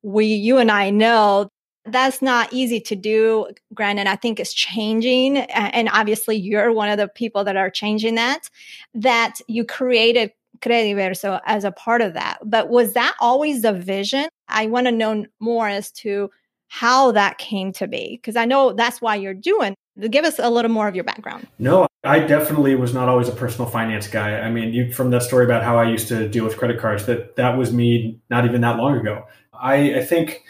we, 0.03 0.27
you 0.27 0.59
and 0.59 0.71
I 0.71 0.91
know 0.91 1.49
that's 1.87 2.21
not 2.21 2.53
easy 2.53 2.81
to 2.81 2.95
do. 2.95 3.47
Granted, 3.73 4.07
I 4.07 4.17
think 4.17 4.39
it's 4.39 4.53
changing. 4.53 5.39
And 5.39 5.89
obviously 5.91 6.37
you're 6.37 6.73
one 6.73 6.91
of 6.91 6.99
the 6.99 7.09
people 7.09 7.43
that 7.45 7.57
are 7.57 7.71
changing 7.71 8.17
that, 8.17 8.51
that 8.93 9.37
you 9.49 9.65
created 9.65 10.33
Crediverso 10.61 11.41
as 11.45 11.65
a 11.65 11.73
part 11.73 12.03
of 12.03 12.15
that. 12.15 12.39
But 12.45 12.69
was 12.69 12.95
that 12.95 13.15
always 13.21 13.63
the 13.63 13.73
vision? 13.73 14.29
I 14.49 14.67
want 14.67 14.87
to 14.87 14.93
know 14.93 15.27
more 15.41 15.69
as 15.69 15.91
to 15.93 16.31
how 16.69 17.13
that 17.13 17.39
came 17.39 17.73
to 17.73 17.87
be 17.87 18.19
because 18.21 18.37
I 18.37 18.45
know 18.45 18.73
that's 18.73 19.01
why 19.01 19.17
you're 19.17 19.35
doing. 19.35 19.75
Give 20.11 20.25
us 20.25 20.39
a 20.39 20.51
little 20.51 20.71
more 20.71 20.89
of 20.89 20.95
your 20.95 21.05
background. 21.05 21.47
No, 21.59 21.87
I 22.05 22.21
definitely 22.21 22.75
was 22.75 22.93
not 22.93 23.09
always 23.09 23.29
a 23.29 23.33
personal 23.33 23.71
finance 23.71 24.09
guy. 24.09 24.41
I 24.41 24.51
mean, 24.51 24.75
you 24.75 24.93
from 24.93 25.11
that 25.11 25.23
story 25.23 25.45
about 25.45 25.63
how 25.63 25.79
I 25.79 25.89
used 25.89 26.09
to 26.09 26.29
deal 26.29 26.45
with 26.45 26.59
credit 26.59 26.79
cards, 26.79 27.07
that 27.07 27.37
that 27.37 27.57
was 27.57 27.73
me 27.73 28.21
not 28.29 28.45
even 28.45 28.61
that 28.61 28.77
long 28.77 28.99
ago. 28.99 29.25
I, 29.55 29.97
I 29.97 30.05
think 30.05 30.43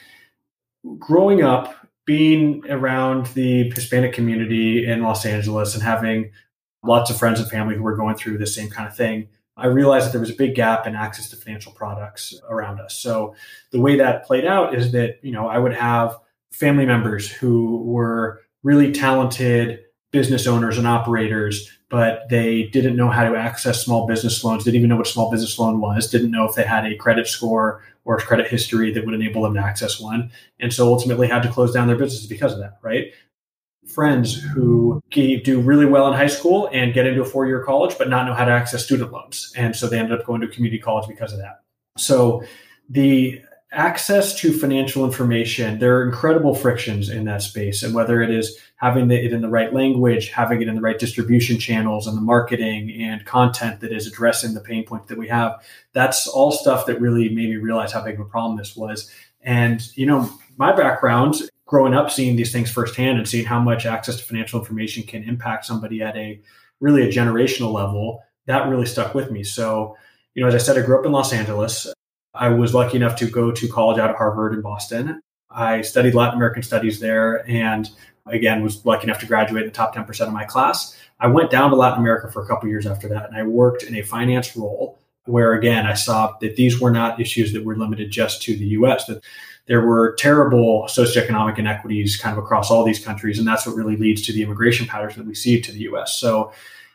growing 0.98 1.42
up, 1.42 1.74
being 2.06 2.62
around 2.70 3.26
the 3.28 3.70
Hispanic 3.70 4.12
community 4.12 4.86
in 4.86 5.02
Los 5.02 5.26
Angeles 5.26 5.74
and 5.74 5.82
having 5.82 6.30
lots 6.84 7.10
of 7.10 7.18
friends 7.18 7.40
and 7.40 7.50
family 7.50 7.74
who 7.74 7.82
were 7.82 7.96
going 7.96 8.14
through 8.14 8.38
the 8.38 8.46
same 8.46 8.70
kind 8.70 8.88
of 8.88 8.96
thing, 8.96 9.28
I 9.56 9.66
realized 9.66 10.06
that 10.06 10.12
there 10.12 10.20
was 10.20 10.30
a 10.30 10.36
big 10.36 10.54
gap 10.54 10.86
in 10.86 10.94
access 10.94 11.30
to 11.30 11.36
financial 11.36 11.72
products 11.72 12.38
around 12.48 12.78
us. 12.80 12.98
So 12.98 13.34
the 13.70 13.80
way 13.80 13.96
that 13.96 14.26
played 14.26 14.44
out 14.44 14.74
is 14.74 14.92
that, 14.92 15.18
you 15.22 15.32
know, 15.32 15.48
I 15.48 15.58
would 15.58 15.72
have 15.72 16.18
family 16.50 16.86
members 16.86 17.30
who 17.30 17.82
were 17.82 18.42
really 18.62 18.92
talented 18.92 19.80
business 20.10 20.46
owners 20.46 20.78
and 20.78 20.86
operators, 20.86 21.70
but 21.88 22.28
they 22.28 22.64
didn't 22.64 22.96
know 22.96 23.10
how 23.10 23.28
to 23.28 23.36
access 23.36 23.84
small 23.84 24.06
business 24.06 24.42
loans, 24.42 24.64
didn't 24.64 24.76
even 24.76 24.88
know 24.88 24.96
what 24.96 25.06
a 25.06 25.10
small 25.10 25.30
business 25.30 25.58
loan 25.58 25.80
was, 25.80 26.10
didn't 26.10 26.30
know 26.30 26.44
if 26.44 26.54
they 26.54 26.64
had 26.64 26.84
a 26.84 26.96
credit 26.96 27.26
score 27.26 27.82
or 28.04 28.18
credit 28.18 28.48
history 28.48 28.92
that 28.92 29.04
would 29.04 29.14
enable 29.14 29.42
them 29.42 29.54
to 29.54 29.60
access 29.60 30.00
one. 30.00 30.30
And 30.60 30.72
so 30.72 30.86
ultimately 30.86 31.28
had 31.28 31.42
to 31.42 31.50
close 31.50 31.72
down 31.72 31.88
their 31.88 31.96
businesses 31.96 32.26
because 32.26 32.52
of 32.52 32.60
that, 32.60 32.78
right? 32.82 33.12
Friends 33.86 34.34
who 34.34 35.02
do 35.10 35.60
really 35.60 35.86
well 35.86 36.08
in 36.08 36.14
high 36.14 36.26
school 36.26 36.68
and 36.72 36.92
get 36.92 37.06
into 37.06 37.22
a 37.22 37.24
four 37.24 37.46
year 37.46 37.62
college, 37.62 37.96
but 37.98 38.08
not 38.08 38.26
know 38.26 38.34
how 38.34 38.44
to 38.44 38.50
access 38.50 38.84
student 38.84 39.12
loans. 39.12 39.52
And 39.56 39.74
so 39.74 39.88
they 39.88 39.98
ended 39.98 40.18
up 40.18 40.26
going 40.26 40.40
to 40.40 40.48
community 40.48 40.78
college 40.78 41.08
because 41.08 41.32
of 41.32 41.38
that. 41.38 41.62
So 41.96 42.44
the 42.88 43.40
access 43.72 44.34
to 44.40 44.52
financial 44.52 45.04
information, 45.04 45.78
there 45.78 45.98
are 45.98 46.06
incredible 46.06 46.54
frictions 46.54 47.08
in 47.08 47.24
that 47.24 47.42
space. 47.42 47.82
And 47.82 47.94
whether 47.94 48.22
it 48.22 48.30
is 48.30 48.58
having 48.76 49.10
it 49.10 49.32
in 49.32 49.42
the 49.42 49.48
right 49.48 49.72
language, 49.72 50.30
having 50.30 50.62
it 50.62 50.68
in 50.68 50.76
the 50.76 50.80
right 50.80 50.98
distribution 50.98 51.58
channels 51.58 52.06
and 52.06 52.16
the 52.16 52.22
marketing 52.22 52.90
and 53.02 53.24
content 53.24 53.80
that 53.80 53.92
is 53.92 54.06
addressing 54.06 54.54
the 54.54 54.60
pain 54.60 54.84
point 54.84 55.08
that 55.08 55.18
we 55.18 55.28
have, 55.28 55.62
that's 55.92 56.26
all 56.26 56.52
stuff 56.52 56.86
that 56.86 57.00
really 57.00 57.28
made 57.28 57.50
me 57.50 57.56
realize 57.56 57.92
how 57.92 58.02
big 58.02 58.14
of 58.14 58.20
a 58.20 58.24
problem 58.24 58.56
this 58.56 58.76
was. 58.76 59.10
And, 59.42 59.86
you 59.96 60.06
know, 60.06 60.30
my 60.56 60.74
background 60.74 61.42
growing 61.66 61.94
up 61.94 62.10
seeing 62.10 62.36
these 62.36 62.52
things 62.52 62.70
firsthand 62.70 63.18
and 63.18 63.28
seeing 63.28 63.44
how 63.44 63.60
much 63.60 63.86
access 63.86 64.16
to 64.16 64.24
financial 64.24 64.58
information 64.58 65.02
can 65.02 65.22
impact 65.24 65.66
somebody 65.66 66.00
at 66.00 66.16
a 66.16 66.40
really 66.80 67.02
a 67.02 67.12
generational 67.12 67.72
level 67.72 68.22
that 68.46 68.68
really 68.68 68.86
stuck 68.86 69.14
with 69.14 69.30
me. 69.30 69.42
So 69.42 69.96
you 70.34 70.42
know 70.42 70.48
as 70.48 70.54
i 70.54 70.58
said 70.58 70.78
i 70.78 70.84
grew 70.84 70.98
up 70.98 71.06
in 71.06 71.12
los 71.12 71.32
angeles. 71.32 71.92
I 72.34 72.50
was 72.50 72.74
lucky 72.74 72.96
enough 72.96 73.16
to 73.16 73.30
go 73.30 73.50
to 73.50 73.68
college 73.68 73.98
out 73.98 74.10
at 74.10 74.16
harvard 74.16 74.54
in 74.54 74.62
boston. 74.62 75.20
I 75.50 75.82
studied 75.82 76.14
latin 76.14 76.36
american 76.36 76.62
studies 76.62 77.00
there 77.00 77.48
and 77.48 77.90
again 78.26 78.62
was 78.62 78.84
lucky 78.86 79.04
enough 79.04 79.20
to 79.20 79.26
graduate 79.26 79.62
in 79.62 79.68
the 79.68 79.74
top 79.74 79.94
10% 79.94 80.26
of 80.26 80.32
my 80.32 80.44
class. 80.44 80.96
I 81.18 81.28
went 81.28 81.50
down 81.50 81.70
to 81.70 81.76
latin 81.76 82.00
america 82.00 82.30
for 82.30 82.42
a 82.42 82.46
couple 82.46 82.68
years 82.68 82.86
after 82.86 83.08
that 83.08 83.26
and 83.26 83.36
i 83.36 83.42
worked 83.42 83.82
in 83.82 83.96
a 83.96 84.02
finance 84.02 84.56
role 84.56 84.98
where 85.26 85.52
again 85.54 85.86
i 85.86 85.94
saw 85.94 86.34
that 86.40 86.56
these 86.56 86.80
were 86.80 86.90
not 86.90 87.20
issues 87.20 87.52
that 87.52 87.64
were 87.64 87.76
limited 87.76 88.10
just 88.10 88.42
to 88.42 88.56
the 88.56 88.66
us 88.68 89.04
that 89.06 89.22
there 89.66 89.84
were 89.84 90.14
terrible 90.18 90.84
socioeconomic 90.84 91.58
inequities 91.58 92.16
kind 92.16 92.36
of 92.36 92.42
across 92.42 92.70
all 92.70 92.84
these 92.84 93.04
countries. 93.04 93.38
And 93.38 93.46
that's 93.46 93.66
what 93.66 93.76
really 93.76 93.96
leads 93.96 94.22
to 94.22 94.32
the 94.32 94.42
immigration 94.42 94.86
patterns 94.86 95.16
that 95.16 95.26
we 95.26 95.34
see 95.34 95.60
to 95.60 95.72
the 95.72 95.80
US. 95.90 96.18
So 96.18 96.52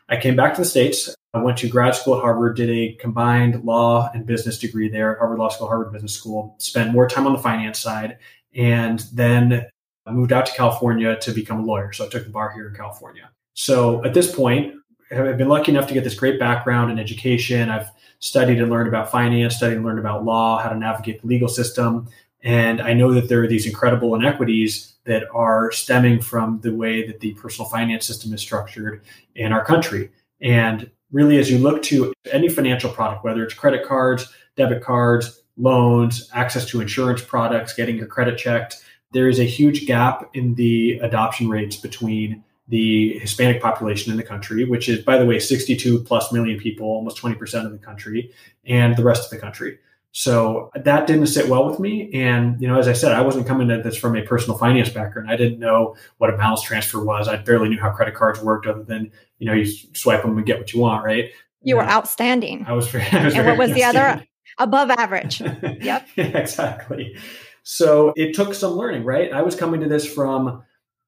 I 0.08 0.16
came 0.16 0.36
back 0.36 0.54
to 0.54 0.62
the 0.62 0.66
States. 0.66 1.14
I 1.34 1.38
went 1.38 1.58
to 1.58 1.68
grad 1.68 1.94
school 1.94 2.16
at 2.16 2.22
Harvard, 2.22 2.56
did 2.56 2.68
a 2.68 2.94
combined 2.94 3.64
law 3.64 4.10
and 4.12 4.26
business 4.26 4.58
degree 4.58 4.88
there, 4.88 5.16
Harvard 5.18 5.38
Law 5.38 5.48
School, 5.48 5.66
Harvard 5.66 5.92
Business 5.92 6.12
School, 6.12 6.56
spent 6.58 6.92
more 6.92 7.08
time 7.08 7.26
on 7.26 7.32
the 7.32 7.38
finance 7.38 7.78
side, 7.78 8.18
and 8.54 9.00
then 9.14 9.66
I 10.04 10.10
moved 10.10 10.32
out 10.32 10.44
to 10.44 10.52
California 10.52 11.16
to 11.16 11.32
become 11.32 11.60
a 11.60 11.64
lawyer. 11.64 11.90
So 11.94 12.04
I 12.04 12.08
took 12.08 12.24
the 12.24 12.30
bar 12.30 12.52
here 12.52 12.68
in 12.68 12.74
California. 12.74 13.30
So 13.54 14.04
at 14.04 14.12
this 14.12 14.34
point, 14.34 14.74
I've 15.10 15.38
been 15.38 15.48
lucky 15.48 15.72
enough 15.72 15.88
to 15.88 15.94
get 15.94 16.04
this 16.04 16.14
great 16.14 16.38
background 16.38 16.90
in 16.90 16.98
education. 16.98 17.70
I've 17.70 17.90
studied 18.22 18.60
and 18.60 18.70
learned 18.70 18.86
about 18.86 19.10
finance, 19.10 19.56
studied 19.56 19.76
and 19.76 19.84
learned 19.84 19.98
about 19.98 20.24
law, 20.24 20.62
how 20.62 20.68
to 20.68 20.78
navigate 20.78 21.20
the 21.20 21.26
legal 21.26 21.48
system. 21.48 22.08
And 22.44 22.80
I 22.80 22.94
know 22.94 23.12
that 23.12 23.28
there 23.28 23.42
are 23.42 23.48
these 23.48 23.66
incredible 23.66 24.14
inequities 24.14 24.94
that 25.04 25.24
are 25.34 25.72
stemming 25.72 26.20
from 26.20 26.60
the 26.60 26.72
way 26.72 27.04
that 27.04 27.18
the 27.18 27.34
personal 27.34 27.68
finance 27.68 28.06
system 28.06 28.32
is 28.32 28.40
structured 28.40 29.02
in 29.34 29.52
our 29.52 29.64
country. 29.64 30.10
And 30.40 30.88
really, 31.10 31.38
as 31.38 31.50
you 31.50 31.58
look 31.58 31.82
to 31.84 32.12
any 32.30 32.48
financial 32.48 32.90
product, 32.90 33.24
whether 33.24 33.42
it's 33.42 33.54
credit 33.54 33.84
cards, 33.84 34.32
debit 34.56 34.84
cards, 34.84 35.42
loans, 35.56 36.30
access 36.32 36.64
to 36.66 36.80
insurance 36.80 37.22
products, 37.22 37.74
getting 37.74 37.96
your 37.96 38.06
credit 38.06 38.38
checked, 38.38 38.84
there 39.12 39.28
is 39.28 39.40
a 39.40 39.44
huge 39.44 39.86
gap 39.86 40.30
in 40.32 40.54
the 40.54 41.00
adoption 41.00 41.48
rates 41.48 41.76
between 41.76 42.44
the 42.72 43.18
Hispanic 43.18 43.60
population 43.60 44.10
in 44.10 44.16
the 44.16 44.22
country, 44.22 44.64
which 44.64 44.88
is, 44.88 45.04
by 45.04 45.18
the 45.18 45.26
way, 45.26 45.38
62 45.38 46.04
plus 46.04 46.32
million 46.32 46.58
people, 46.58 46.86
almost 46.86 47.18
20% 47.18 47.66
of 47.66 47.70
the 47.70 47.76
country, 47.76 48.32
and 48.64 48.96
the 48.96 49.04
rest 49.04 49.24
of 49.24 49.30
the 49.30 49.36
country. 49.36 49.78
So 50.12 50.70
that 50.74 51.06
didn't 51.06 51.26
sit 51.26 51.50
well 51.50 51.68
with 51.68 51.78
me. 51.78 52.10
And, 52.14 52.58
you 52.62 52.66
know, 52.66 52.78
as 52.78 52.88
I 52.88 52.94
said, 52.94 53.12
I 53.12 53.20
wasn't 53.20 53.46
coming 53.46 53.70
at 53.70 53.84
this 53.84 53.94
from 53.94 54.16
a 54.16 54.22
personal 54.22 54.56
finance 54.56 54.88
background. 54.88 55.30
I 55.30 55.36
didn't 55.36 55.58
know 55.58 55.96
what 56.16 56.32
a 56.32 56.36
balance 56.38 56.62
transfer 56.62 57.04
was. 57.04 57.28
I 57.28 57.36
barely 57.36 57.68
knew 57.68 57.78
how 57.78 57.90
credit 57.90 58.14
cards 58.14 58.40
worked 58.40 58.66
other 58.66 58.82
than, 58.82 59.12
you 59.38 59.46
know, 59.46 59.52
you 59.52 59.66
swipe 59.66 60.22
them 60.22 60.38
and 60.38 60.46
get 60.46 60.58
what 60.58 60.72
you 60.72 60.80
want, 60.80 61.04
right? 61.04 61.30
You 61.60 61.76
were 61.76 61.84
outstanding. 61.84 62.64
I 62.66 62.72
was 62.72 62.88
very, 62.88 63.04
I 63.12 63.26
was 63.26 63.34
and 63.34 63.46
what 63.48 63.58
was 63.58 63.74
the 63.74 63.84
other? 63.84 64.26
Above 64.56 64.88
average. 64.90 65.40
yep. 65.80 66.08
exactly. 66.16 67.18
So 67.64 68.14
it 68.16 68.34
took 68.34 68.54
some 68.54 68.72
learning, 68.72 69.04
right? 69.04 69.30
I 69.30 69.42
was 69.42 69.54
coming 69.56 69.80
to 69.80 69.88
this 69.88 70.10
from 70.10 70.62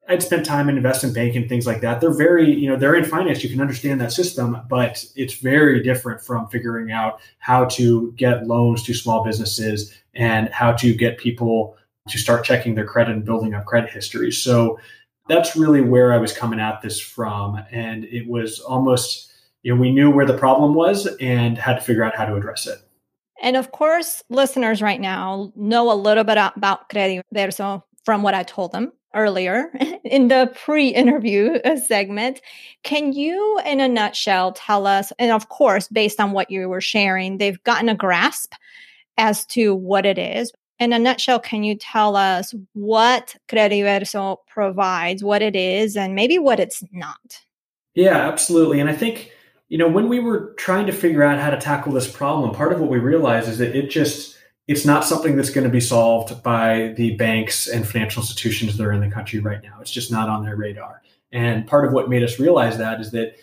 I'd 0.08 0.22
spent 0.22 0.44
time 0.44 0.68
in 0.68 0.76
investment 0.76 1.14
banking 1.14 1.48
things 1.48 1.66
like 1.66 1.80
that. 1.80 2.00
They're 2.00 2.12
very, 2.12 2.52
you 2.52 2.68
know, 2.68 2.76
they're 2.76 2.94
in 2.94 3.04
finance. 3.04 3.42
You 3.42 3.48
can 3.48 3.60
understand 3.60 4.00
that 4.00 4.12
system, 4.12 4.60
but 4.68 5.04
it's 5.16 5.34
very 5.34 5.82
different 5.82 6.20
from 6.20 6.48
figuring 6.48 6.92
out 6.92 7.20
how 7.38 7.64
to 7.66 8.12
get 8.12 8.46
loans 8.46 8.82
to 8.84 8.94
small 8.94 9.24
businesses 9.24 9.94
and 10.14 10.48
how 10.50 10.72
to 10.72 10.94
get 10.94 11.16
people 11.18 11.76
to 12.08 12.18
start 12.18 12.44
checking 12.44 12.74
their 12.74 12.84
credit 12.84 13.12
and 13.12 13.24
building 13.24 13.54
up 13.54 13.64
credit 13.64 13.90
histories. 13.90 14.36
So 14.36 14.78
that's 15.26 15.56
really 15.56 15.80
where 15.80 16.12
I 16.12 16.18
was 16.18 16.32
coming 16.32 16.60
at 16.60 16.82
this 16.82 17.00
from. 17.00 17.58
And 17.70 18.04
it 18.04 18.28
was 18.28 18.60
almost, 18.60 19.32
you 19.62 19.74
know, 19.74 19.80
we 19.80 19.90
knew 19.90 20.10
where 20.10 20.26
the 20.26 20.36
problem 20.36 20.74
was 20.74 21.06
and 21.18 21.56
had 21.56 21.76
to 21.76 21.80
figure 21.80 22.04
out 22.04 22.14
how 22.14 22.26
to 22.26 22.34
address 22.34 22.66
it. 22.66 22.78
And 23.42 23.56
of 23.56 23.72
course, 23.72 24.22
listeners 24.28 24.82
right 24.82 25.00
now 25.00 25.50
know 25.56 25.90
a 25.90 25.94
little 25.94 26.24
bit 26.24 26.36
about 26.36 26.90
Crediverso 26.90 27.82
from 28.04 28.22
what 28.22 28.34
I 28.34 28.42
told 28.42 28.72
them 28.72 28.92
earlier 29.14 29.70
in 30.04 30.28
the 30.28 30.52
pre 30.64 30.88
interview 30.88 31.54
uh, 31.64 31.76
segment. 31.76 32.40
Can 32.82 33.12
you, 33.12 33.60
in 33.64 33.80
a 33.80 33.88
nutshell, 33.88 34.52
tell 34.52 34.86
us, 34.86 35.12
and 35.18 35.32
of 35.32 35.48
course, 35.48 35.88
based 35.88 36.20
on 36.20 36.32
what 36.32 36.50
you 36.50 36.68
were 36.68 36.80
sharing, 36.80 37.38
they've 37.38 37.62
gotten 37.64 37.88
a 37.88 37.94
grasp 37.94 38.54
as 39.16 39.44
to 39.46 39.74
what 39.74 40.06
it 40.06 40.18
is. 40.18 40.52
In 40.80 40.92
a 40.92 40.98
nutshell, 40.98 41.38
can 41.38 41.62
you 41.62 41.76
tell 41.76 42.16
us 42.16 42.54
what 42.72 43.36
Crediverso 43.48 44.38
provides, 44.48 45.22
what 45.22 45.40
it 45.40 45.54
is, 45.54 45.96
and 45.96 46.14
maybe 46.14 46.38
what 46.38 46.58
it's 46.58 46.82
not? 46.92 47.44
Yeah, 47.94 48.28
absolutely. 48.28 48.80
And 48.80 48.90
I 48.90 48.94
think, 48.94 49.30
you 49.68 49.78
know, 49.78 49.88
when 49.88 50.08
we 50.08 50.18
were 50.18 50.52
trying 50.58 50.86
to 50.86 50.92
figure 50.92 51.22
out 51.22 51.38
how 51.38 51.50
to 51.50 51.60
tackle 51.60 51.92
this 51.92 52.10
problem, 52.10 52.52
part 52.52 52.72
of 52.72 52.80
what 52.80 52.90
we 52.90 52.98
realized 52.98 53.48
is 53.48 53.58
that 53.58 53.76
it 53.76 53.88
just, 53.88 54.33
it's 54.66 54.84
not 54.84 55.04
something 55.04 55.36
that's 55.36 55.50
going 55.50 55.64
to 55.64 55.70
be 55.70 55.80
solved 55.80 56.42
by 56.42 56.94
the 56.96 57.16
banks 57.16 57.66
and 57.68 57.86
financial 57.86 58.22
institutions 58.22 58.76
that 58.76 58.84
are 58.84 58.92
in 58.92 59.00
the 59.00 59.10
country 59.10 59.38
right 59.38 59.62
now. 59.62 59.78
It's 59.80 59.90
just 59.90 60.10
not 60.10 60.28
on 60.28 60.44
their 60.44 60.56
radar. 60.56 61.02
And 61.32 61.66
part 61.66 61.84
of 61.84 61.92
what 61.92 62.08
made 62.08 62.22
us 62.22 62.38
realize 62.38 62.78
that 62.78 63.00
is 63.00 63.10
that, 63.10 63.36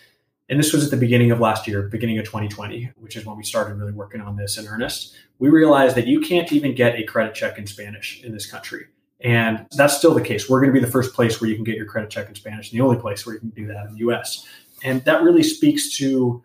and 0.49 0.59
this 0.59 0.73
was 0.73 0.83
at 0.83 0.91
the 0.91 0.97
beginning 0.97 1.29
of 1.29 1.39
last 1.39 1.67
year, 1.67 1.83
beginning 1.83 2.17
of 2.17 2.25
2020, 2.25 2.91
which 2.97 3.15
is 3.15 3.25
when 3.25 3.37
we 3.37 3.43
started 3.43 3.75
really 3.75 3.91
working 3.91 4.21
on 4.21 4.35
this 4.35 4.57
in 4.57 4.67
earnest. 4.67 5.15
We 5.39 5.49
realized 5.49 5.95
that 5.95 6.07
you 6.07 6.21
can't 6.21 6.51
even 6.51 6.73
get 6.73 6.95
a 6.95 7.03
credit 7.03 7.35
check 7.35 7.57
in 7.57 7.67
Spanish 7.67 8.23
in 8.23 8.31
this 8.31 8.49
country. 8.49 8.87
And 9.19 9.67
that's 9.77 9.95
still 9.95 10.15
the 10.15 10.21
case. 10.21 10.49
We're 10.49 10.59
going 10.61 10.73
to 10.73 10.79
be 10.79 10.83
the 10.83 10.91
first 10.91 11.13
place 11.13 11.39
where 11.39 11.49
you 11.49 11.55
can 11.55 11.63
get 11.63 11.75
your 11.75 11.85
credit 11.85 12.09
check 12.09 12.27
in 12.27 12.35
Spanish, 12.35 12.71
and 12.71 12.79
the 12.79 12.83
only 12.83 12.97
place 12.97 13.25
where 13.25 13.35
you 13.35 13.39
can 13.39 13.49
do 13.49 13.67
that 13.67 13.85
in 13.85 13.93
the 13.93 13.99
US. 13.99 14.47
And 14.83 15.03
that 15.05 15.21
really 15.21 15.43
speaks 15.43 15.95
to 15.97 16.43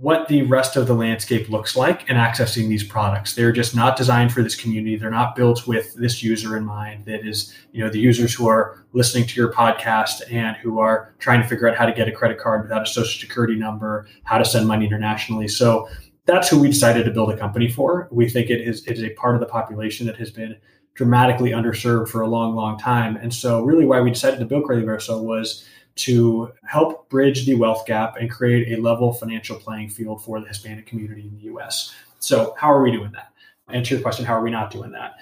what 0.00 0.28
the 0.28 0.42
rest 0.42 0.76
of 0.76 0.86
the 0.86 0.94
landscape 0.94 1.48
looks 1.48 1.74
like 1.74 2.08
in 2.10 2.16
accessing 2.16 2.68
these 2.68 2.84
products. 2.84 3.34
They're 3.34 3.52
just 3.52 3.74
not 3.74 3.96
designed 3.96 4.32
for 4.32 4.42
this 4.42 4.54
community. 4.54 4.96
They're 4.96 5.10
not 5.10 5.34
built 5.34 5.66
with 5.66 5.94
this 5.94 6.22
user 6.22 6.56
in 6.56 6.64
mind. 6.64 7.06
That 7.06 7.26
is, 7.26 7.54
you 7.72 7.82
know, 7.82 7.88
the 7.90 7.98
users 7.98 8.34
who 8.34 8.46
are 8.46 8.84
listening 8.92 9.26
to 9.26 9.34
your 9.40 9.50
podcast 9.52 10.22
and 10.30 10.56
who 10.58 10.80
are 10.80 11.14
trying 11.18 11.40
to 11.40 11.48
figure 11.48 11.66
out 11.68 11.76
how 11.76 11.86
to 11.86 11.92
get 11.92 12.08
a 12.08 12.12
credit 12.12 12.38
card 12.38 12.62
without 12.62 12.82
a 12.82 12.86
social 12.86 13.18
security 13.18 13.56
number, 13.56 14.06
how 14.24 14.36
to 14.36 14.44
send 14.44 14.68
money 14.68 14.84
internationally. 14.84 15.48
So 15.48 15.88
that's 16.26 16.48
who 16.48 16.60
we 16.60 16.68
decided 16.68 17.04
to 17.04 17.10
build 17.10 17.30
a 17.30 17.36
company 17.36 17.70
for. 17.70 18.08
We 18.10 18.28
think 18.28 18.50
it 18.50 18.60
is, 18.60 18.86
it 18.86 18.98
is 18.98 19.02
a 19.02 19.10
part 19.10 19.34
of 19.34 19.40
the 19.40 19.46
population 19.46 20.06
that 20.06 20.16
has 20.16 20.30
been 20.30 20.56
dramatically 20.92 21.50
underserved 21.50 22.08
for 22.08 22.20
a 22.20 22.28
long, 22.28 22.54
long 22.54 22.78
time. 22.78 23.16
And 23.16 23.32
so 23.32 23.62
really 23.62 23.86
why 23.86 24.00
we 24.00 24.10
decided 24.10 24.40
to 24.40 24.46
build 24.46 24.64
Crediverso 24.64 25.22
was 25.22 25.66
to 25.96 26.52
help 26.64 27.08
bridge 27.08 27.46
the 27.46 27.54
wealth 27.54 27.86
gap 27.86 28.16
and 28.16 28.30
create 28.30 28.78
a 28.78 28.80
level 28.80 29.12
financial 29.12 29.56
playing 29.56 29.88
field 29.88 30.22
for 30.22 30.40
the 30.40 30.46
Hispanic 30.46 30.86
community 30.86 31.22
in 31.22 31.34
the 31.36 31.54
US. 31.54 31.94
So, 32.18 32.54
how 32.58 32.72
are 32.72 32.82
we 32.82 32.92
doing 32.92 33.12
that? 33.12 33.32
Answer 33.68 33.94
your 33.94 34.02
question, 34.02 34.24
how 34.24 34.34
are 34.34 34.42
we 34.42 34.50
not 34.50 34.70
doing 34.70 34.92
that? 34.92 35.16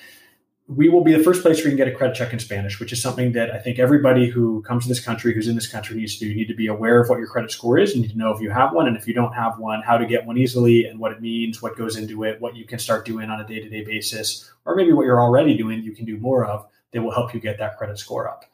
We 0.66 0.88
will 0.88 1.04
be 1.04 1.12
the 1.12 1.22
first 1.22 1.42
place 1.42 1.58
where 1.58 1.66
you 1.66 1.76
can 1.76 1.76
get 1.76 1.88
a 1.88 1.96
credit 1.96 2.16
check 2.16 2.32
in 2.32 2.38
Spanish, 2.38 2.80
which 2.80 2.92
is 2.92 3.00
something 3.00 3.32
that 3.32 3.50
I 3.50 3.58
think 3.58 3.78
everybody 3.78 4.28
who 4.28 4.62
comes 4.62 4.84
to 4.84 4.88
this 4.88 5.04
country, 5.04 5.34
who's 5.34 5.46
in 5.46 5.54
this 5.54 5.66
country, 5.66 5.96
needs 5.96 6.14
to 6.18 6.24
do. 6.24 6.30
You 6.30 6.34
need 6.34 6.48
to 6.48 6.54
be 6.54 6.68
aware 6.68 7.00
of 7.00 7.08
what 7.08 7.18
your 7.18 7.28
credit 7.28 7.50
score 7.50 7.78
is. 7.78 7.92
And 7.92 8.00
you 8.00 8.08
need 8.08 8.12
to 8.12 8.18
know 8.18 8.32
if 8.32 8.40
you 8.40 8.50
have 8.50 8.72
one, 8.72 8.88
and 8.88 8.96
if 8.96 9.06
you 9.06 9.12
don't 9.12 9.34
have 9.34 9.58
one, 9.58 9.82
how 9.82 9.98
to 9.98 10.06
get 10.06 10.24
one 10.24 10.38
easily 10.38 10.86
and 10.86 10.98
what 10.98 11.12
it 11.12 11.20
means, 11.20 11.60
what 11.60 11.76
goes 11.76 11.96
into 11.96 12.24
it, 12.24 12.40
what 12.40 12.56
you 12.56 12.64
can 12.64 12.78
start 12.78 13.04
doing 13.04 13.28
on 13.28 13.40
a 13.40 13.46
day 13.46 13.60
to 13.60 13.68
day 13.68 13.84
basis, 13.84 14.50
or 14.64 14.74
maybe 14.74 14.92
what 14.92 15.04
you're 15.04 15.20
already 15.20 15.54
doing, 15.54 15.82
you 15.82 15.92
can 15.92 16.06
do 16.06 16.16
more 16.16 16.46
of 16.46 16.66
that 16.92 17.02
will 17.02 17.12
help 17.12 17.34
you 17.34 17.40
get 17.40 17.58
that 17.58 17.76
credit 17.76 17.98
score 17.98 18.26
up. 18.28 18.46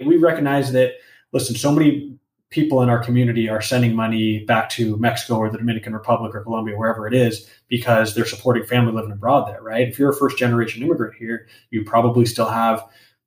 And 0.00 0.08
we 0.08 0.16
recognize 0.16 0.72
that 0.72 0.92
listen, 1.32 1.56
so 1.56 1.72
many 1.72 2.18
people 2.50 2.82
in 2.82 2.88
our 2.88 3.02
community 3.02 3.48
are 3.48 3.60
sending 3.60 3.94
money 3.94 4.44
back 4.44 4.70
to 4.70 4.96
Mexico 4.96 5.36
or 5.36 5.50
the 5.50 5.58
Dominican 5.58 5.92
Republic 5.92 6.34
or 6.34 6.42
Colombia, 6.42 6.76
wherever 6.76 7.06
it 7.06 7.12
is, 7.12 7.48
because 7.68 8.14
they're 8.14 8.24
supporting 8.24 8.64
family 8.64 8.92
living 8.92 9.12
abroad 9.12 9.48
there, 9.48 9.62
right? 9.62 9.86
If 9.86 9.98
you're 9.98 10.10
a 10.10 10.16
first 10.16 10.38
generation 10.38 10.82
immigrant 10.82 11.14
here, 11.18 11.46
you 11.70 11.84
probably 11.84 12.24
still 12.24 12.48
have 12.48 12.82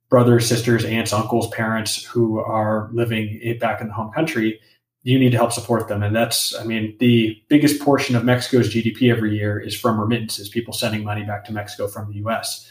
brothers, 0.10 0.48
sisters, 0.48 0.84
aunts, 0.84 1.14
uncles, 1.14 1.50
parents 1.50 2.04
who 2.04 2.40
are 2.40 2.90
living 2.94 3.58
back 3.60 3.80
in 3.80 3.88
the 3.88 3.94
home 3.94 4.12
country. 4.12 4.60
You 5.04 5.20
need 5.20 5.32
to 5.32 5.38
help 5.38 5.52
support 5.52 5.88
them. 5.88 6.04
And 6.04 6.16
that's, 6.16 6.56
I 6.56 6.64
mean, 6.64 6.96
the 7.00 7.42
biggest 7.48 7.80
portion 7.82 8.16
of 8.16 8.26
Mexico's 8.26 8.74
GDP 8.74 9.12
every 9.12 9.38
year 9.38 9.60
is 9.60 9.80
from 9.80 10.00
remittances, 10.00 10.50
people 10.50 10.74
sending 10.74 11.04
money 11.04 11.24
back 11.24 11.46
to 11.46 11.54
Mexico 11.54 11.88
from 11.88 12.12
the 12.12 12.28
US. 12.28 12.68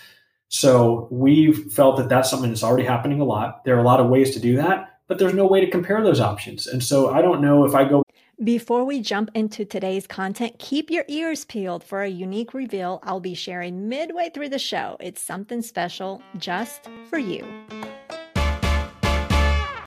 So 0.49 1.09
we've 1.13 1.73
felt 1.73 1.97
that 1.97 2.09
that's 2.09 2.29
something 2.29 2.51
that's 2.51 2.65
already 2.65 2.85
happening 2.85 3.21
a 3.21 3.25
lot. 3.25 3.65
There 3.65 3.77
are 3.77 3.81
a 3.81 3.85
lot 3.85 4.01
of 4.01 4.09
ways 4.09 4.33
to 4.35 4.41
do 4.41 4.57
that 4.57 4.90
but 5.11 5.19
there's 5.19 5.35
no 5.35 5.45
way 5.45 5.61
to 5.61 5.69
compare 5.69 6.01
those 6.05 6.21
options. 6.21 6.69
And 6.69 6.85
so 6.85 7.11
I 7.11 7.21
don't 7.21 7.43
know 7.43 7.65
if 7.65 7.75
I 7.75 7.83
go. 7.83 8.05
Before 8.45 8.85
we 8.85 9.01
jump 9.03 9.29
into 9.35 9.65
today's 9.65 10.07
content, 10.07 10.61
keep 10.61 10.89
your 10.89 11.05
ears 11.09 11.45
peeled 11.45 11.83
for 11.83 12.03
a 12.03 12.09
unique 12.09 12.55
reveal 12.55 13.01
I'll 13.03 13.19
be 13.19 13.35
sharing 13.35 13.89
midway 13.89 14.31
through 14.33 14.51
the 14.51 14.59
show. 14.61 14.97
It's 15.01 15.21
something 15.21 15.63
special 15.63 16.23
just 16.39 16.89
for 17.09 17.19
you. 17.19 17.45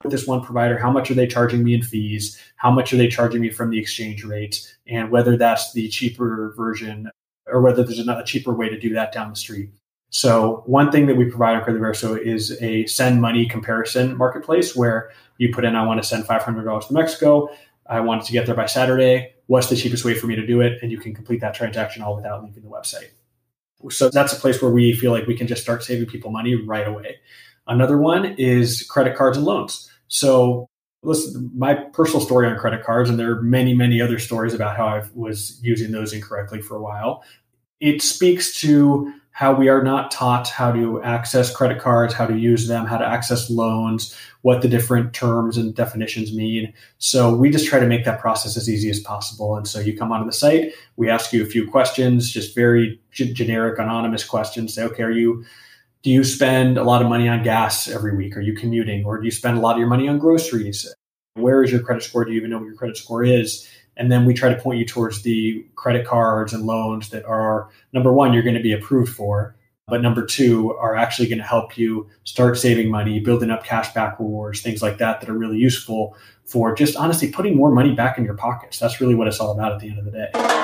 This 0.03 0.27
one 0.27 0.43
provider, 0.43 0.77
how 0.77 0.91
much 0.91 1.09
are 1.09 1.13
they 1.13 1.25
charging 1.25 1.63
me 1.63 1.73
in 1.73 1.83
fees? 1.83 2.38
How 2.57 2.69
much 2.69 2.91
are 2.91 2.97
they 2.97 3.07
charging 3.07 3.39
me 3.39 3.49
from 3.49 3.69
the 3.69 3.79
exchange 3.79 4.25
rate? 4.25 4.75
And 4.88 5.09
whether 5.09 5.38
that's 5.38 5.71
the 5.71 5.88
cheaper 5.88 6.53
version 6.57 7.09
or 7.47 7.62
whether 7.62 7.81
there's 7.81 7.99
another 7.99 8.23
cheaper 8.23 8.53
way 8.53 8.67
to 8.67 8.77
do 8.77 8.93
that 8.95 9.13
down 9.13 9.29
the 9.29 9.38
street. 9.38 9.69
So 10.13 10.62
one 10.67 10.91
thing 10.91 11.08
that 11.08 11.17
we 11.17 11.26
provide 11.26 11.56
on 11.56 11.63
Crediverso 11.63 12.19
is 12.19 12.56
a 12.62 12.86
send 12.86 13.19
money 13.19 13.47
comparison 13.47 14.15
marketplace 14.15 14.76
where 14.76 15.10
you 15.39 15.52
put 15.52 15.65
in, 15.65 15.76
I 15.76 15.84
want 15.88 16.04
to 16.04 16.08
send 16.08 16.26
$500 16.26 16.88
to 16.88 16.93
Mexico. 16.93 17.49
I 17.89 17.99
want 17.99 18.21
it 18.21 18.26
to 18.28 18.32
get 18.32 18.45
there 18.45 18.54
by 18.54 18.67
Saturday. 18.67 19.34
What's 19.47 19.69
the 19.69 19.76
cheapest 19.76 20.06
way 20.06 20.13
for 20.13 20.28
me 20.28 20.36
to 20.36 20.45
do 20.45 20.62
it? 20.62 20.78
And 20.84 20.91
you 20.91 20.99
can 20.99 21.15
complete 21.15 21.41
that 21.41 21.56
transaction 21.56 22.04
all 22.04 22.15
without 22.15 22.43
leaving 22.43 22.62
the 22.62 22.69
website. 22.69 23.10
So 23.89 24.12
that's 24.12 24.32
a 24.32 24.36
place 24.36 24.62
where 24.62 24.69
we 24.69 24.93
feel 24.93 25.12
like 25.12 25.26
we 25.26 25.36
can 25.36 25.47
just 25.47 25.63
start 25.63 25.84
saving 25.84 26.06
people 26.06 26.30
money 26.30 26.54
right 26.54 26.88
away. 26.88 27.15
Another 27.65 27.97
one 27.97 28.36
is 28.38 28.84
credit 28.84 29.17
cards 29.17 29.36
and 29.36 29.47
loans. 29.47 29.91
So 30.10 30.69
listen, 31.02 31.49
my 31.56 31.73
personal 31.73 32.21
story 32.21 32.47
on 32.47 32.56
credit 32.60 32.84
cards, 32.84 33.10
and 33.10 33.17
there 33.17 33.32
are 33.32 33.41
many, 33.41 33.73
many 33.73 33.99
other 33.99 34.19
stories 34.19 34.54
about 34.54 34.78
how 34.78 34.86
I 34.86 35.02
was 35.15 35.60
using 35.63 35.91
those 35.91 36.13
incorrectly 36.13 36.62
for 36.62 36.76
a 36.76 36.82
while. 36.82 37.23
It 37.80 38.04
speaks 38.04 38.62
to 38.62 39.12
how 39.34 39.52
we 39.52 39.67
are 39.67 39.84
not 39.84 40.12
taught 40.12 40.48
how 40.48 40.72
to 40.72 41.02
access 41.02 41.54
credit 41.54 41.80
cards, 41.80 42.13
how 42.13 42.28
to 42.28 42.38
use 42.38 42.67
them, 42.67 42.86
how 42.86 42.98
to 42.98 43.06
access 43.06 43.50
loans, 43.50 44.15
what 44.43 44.62
the 44.62 44.67
different 44.67 45.12
terms 45.12 45.58
and 45.58 45.74
definitions 45.74 46.34
mean. 46.34 46.72
So 47.00 47.36
we 47.36 47.50
just 47.50 47.67
try 47.67 47.80
to 47.80 47.88
make 47.88 48.06
that 48.06 48.22
process 48.22 48.56
as 48.56 48.69
easy 48.69 48.91
as 48.91 49.00
possible. 49.00 49.58
And 49.58 49.67
so 49.67 49.80
you 49.80 49.98
come 49.98 50.12
onto 50.12 50.28
the 50.28 50.32
site, 50.32 50.74
we 50.98 51.10
ask 51.10 51.34
you 51.34 51.41
a 51.41 51.48
few 51.48 51.67
questions, 51.69 52.32
just 52.32 52.54
very 52.54 53.02
g- 53.12 53.34
generic, 53.34 53.80
anonymous 53.80 54.24
questions. 54.24 54.76
Say, 54.76 54.84
okay, 54.84 55.04
are 55.04 55.12
you 55.12 55.43
do 56.04 56.12
you 56.12 56.24
spend 56.24 56.78
a 56.78 56.84
lot 56.84 57.02
of 57.02 57.08
money 57.08 57.30
on 57.30 57.43
gas 57.43 57.88
every 57.88 58.15
week? 58.15 58.36
Are 58.36 58.41
you 58.41 58.54
commuting, 58.54 59.06
or 59.06 59.17
do 59.19 59.26
you 59.26 59.32
spend 59.32 59.58
a 59.58 59.62
lot 59.62 59.74
of 59.74 59.80
your 59.80 59.88
money 59.88 60.08
on 60.10 60.19
groceries? 60.19 60.93
Where 61.36 61.63
is 61.63 61.72
your 61.72 61.82
credit 61.82 62.04
score? 62.04 62.26
Do 62.26 62.32
you 62.32 62.38
even 62.38 62.52
know 62.52 62.58
what 62.58 62.65
your 62.65 62.76
credit 62.76 62.98
score 62.98 63.24
is? 63.24 63.67
And 63.97 64.12
then 64.12 64.25
we 64.25 64.34
try 64.34 64.53
to 64.53 64.60
point 64.60 64.79
you 64.79 64.86
towards 64.86 65.21
the 65.21 65.65
credit 65.75 66.06
cards 66.06 66.53
and 66.53 66.65
loans 66.65 67.10
that 67.10 67.25
are 67.25 67.69
number 67.93 68.12
one, 68.12 68.34
you're 68.34 68.43
going 68.43 68.56
to 68.56 68.63
be 68.63 68.73
approved 68.73 69.13
for. 69.13 69.56
But 69.88 70.01
number 70.01 70.25
two, 70.25 70.73
are 70.77 70.95
actually 70.95 71.27
going 71.27 71.39
to 71.39 71.43
help 71.43 71.77
you 71.77 72.08
start 72.23 72.58
saving 72.58 72.89
money, 72.89 73.19
building 73.19 73.51
up 73.51 73.65
cashback 73.65 74.17
rewards, 74.17 74.62
things 74.62 74.82
like 74.82 74.97
that, 74.99 75.19
that 75.19 75.29
are 75.29 75.38
really 75.38 75.58
useful 75.58 76.15
for 76.45 76.73
just 76.73 76.95
honestly 76.95 77.32
putting 77.32 77.56
more 77.56 77.71
money 77.71 77.93
back 77.93 78.17
in 78.17 78.23
your 78.23 78.36
pockets. 78.36 78.79
That's 78.79 79.01
really 79.01 79.15
what 79.15 79.27
it's 79.27 79.39
all 79.39 79.51
about 79.51 79.73
at 79.73 79.79
the 79.79 79.89
end 79.89 79.99
of 79.99 80.06
the 80.06 80.12
day. 80.12 80.62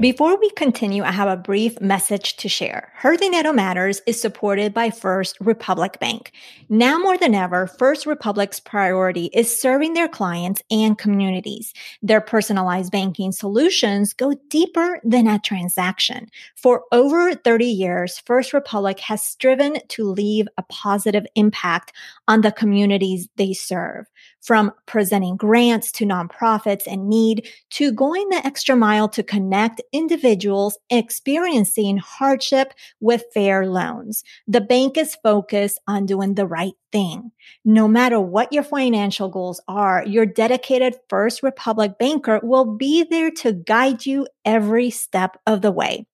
Before 0.00 0.40
we 0.40 0.48
continue, 0.52 1.02
I 1.02 1.10
have 1.10 1.28
a 1.28 1.36
brief 1.36 1.78
message 1.78 2.38
to 2.38 2.48
share. 2.48 2.90
Her 2.94 3.18
Dinero 3.18 3.52
Matters 3.52 4.00
is 4.06 4.18
supported 4.18 4.72
by 4.72 4.88
First 4.88 5.36
Republic 5.40 5.98
Bank. 6.00 6.32
Now 6.70 6.98
more 6.98 7.18
than 7.18 7.34
ever, 7.34 7.66
First 7.66 8.06
Republic's 8.06 8.60
priority 8.60 9.26
is 9.26 9.60
serving 9.60 9.92
their 9.92 10.08
clients 10.08 10.62
and 10.70 10.96
communities. 10.96 11.74
Their 12.00 12.22
personalized 12.22 12.90
banking 12.90 13.30
solutions 13.30 14.14
go 14.14 14.32
deeper 14.48 15.00
than 15.04 15.26
a 15.26 15.38
transaction. 15.38 16.30
For 16.56 16.84
over 16.92 17.34
30 17.34 17.66
years, 17.66 18.18
First 18.20 18.54
Republic 18.54 19.00
has 19.00 19.22
striven 19.22 19.80
to 19.88 20.10
leave 20.10 20.48
a 20.56 20.62
positive 20.62 21.26
impact 21.34 21.92
on 22.26 22.40
the 22.40 22.52
communities 22.52 23.28
they 23.36 23.52
serve 23.52 24.06
from 24.40 24.72
presenting 24.86 25.36
grants 25.36 25.92
to 25.92 26.06
nonprofits 26.06 26.86
in 26.86 27.08
need 27.08 27.48
to 27.70 27.92
going 27.92 28.28
the 28.30 28.44
extra 28.46 28.74
mile 28.74 29.08
to 29.08 29.22
connect 29.22 29.82
individuals 29.92 30.78
experiencing 30.90 31.98
hardship 31.98 32.72
with 33.00 33.24
fair 33.32 33.66
loans. 33.66 34.24
The 34.46 34.60
bank 34.60 34.96
is 34.96 35.16
focused 35.22 35.80
on 35.86 36.06
doing 36.06 36.34
the 36.34 36.46
right 36.46 36.74
thing. 36.92 37.30
No 37.64 37.86
matter 37.86 38.20
what 38.20 38.52
your 38.52 38.64
financial 38.64 39.28
goals 39.28 39.60
are, 39.68 40.04
your 40.06 40.26
dedicated 40.26 40.96
First 41.08 41.42
Republic 41.42 41.98
banker 41.98 42.40
will 42.42 42.76
be 42.76 43.04
there 43.04 43.30
to 43.30 43.52
guide 43.52 44.06
you 44.06 44.26
every 44.44 44.90
step 44.90 45.38
of 45.46 45.62
the 45.62 45.70
way. 45.70 46.06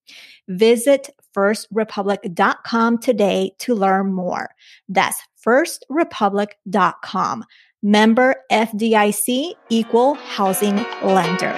Visit 0.49 1.11
firstrepublic.com 1.37 2.99
today 2.99 3.53
to 3.59 3.75
learn 3.75 4.12
more. 4.12 4.51
That's 4.89 5.21
firstrepublic.com. 5.45 7.45
Member 7.87 8.35
FDIC 8.51 9.55
Equal 9.68 10.14
Housing 10.14 10.75
Lender. 11.05 11.53